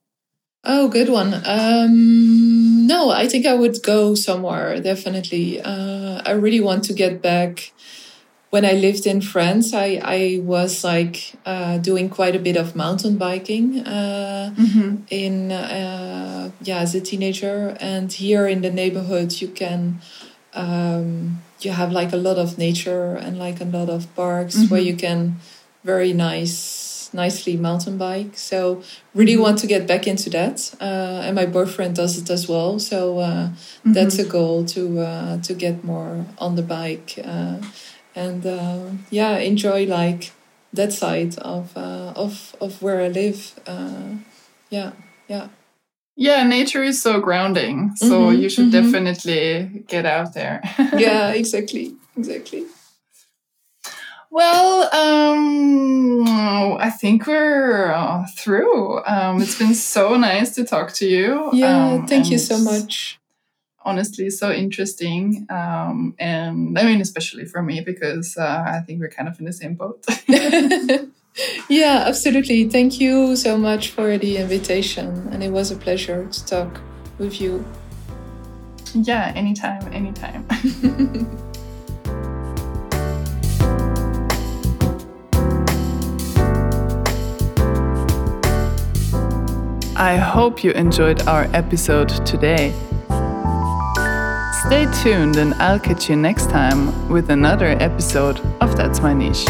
[0.63, 1.35] Oh, good one.
[1.47, 5.61] Um, no, I think I would go somewhere, definitely.
[5.61, 7.73] Uh, I really want to get back.
[8.51, 12.75] When I lived in France, I, I was like uh, doing quite a bit of
[12.75, 14.97] mountain biking uh, mm-hmm.
[15.09, 20.01] in uh, yeah as a teenager, and here in the neighborhood you can
[20.53, 24.75] um, you have like a lot of nature and like a lot of parks mm-hmm.
[24.75, 25.37] where you can
[25.85, 28.37] very nice nicely mountain bike.
[28.37, 28.83] So
[29.15, 29.43] really mm-hmm.
[29.43, 32.79] want to get back into that, uh, and my boyfriend does it as well.
[32.79, 33.93] So uh, mm-hmm.
[33.93, 37.59] that's a goal to uh, to get more on the bike uh,
[38.15, 40.33] and uh, yeah, enjoy like
[40.73, 43.55] that side of uh, of of where I live.
[44.71, 44.93] yeah,
[45.29, 45.49] yeah.
[46.17, 47.97] Yeah, nature is so grounding.
[47.97, 48.93] So mm-hmm, you should mm-hmm.
[48.93, 50.61] definitely get out there.
[50.99, 51.97] yeah, exactly.
[52.15, 52.67] Exactly.
[54.31, 56.25] Well, um,
[56.79, 59.05] I think we're uh, through.
[59.05, 61.51] Um, it's been so nice to talk to you.
[61.53, 63.19] Yeah, um, thank you so much.
[63.83, 65.47] Honestly, so interesting.
[65.51, 69.47] Um, and I mean, especially for me, because uh, I think we're kind of in
[69.47, 70.05] the same boat.
[71.69, 72.69] yeah, absolutely.
[72.69, 75.29] Thank you so much for the invitation.
[75.33, 76.81] And it was a pleasure to talk
[77.19, 77.65] with you.
[78.95, 80.47] Yeah, anytime, anytime.
[90.01, 92.73] I hope you enjoyed our episode today.
[94.65, 99.45] Stay tuned, and I'll catch you next time with another episode of That's My Niche.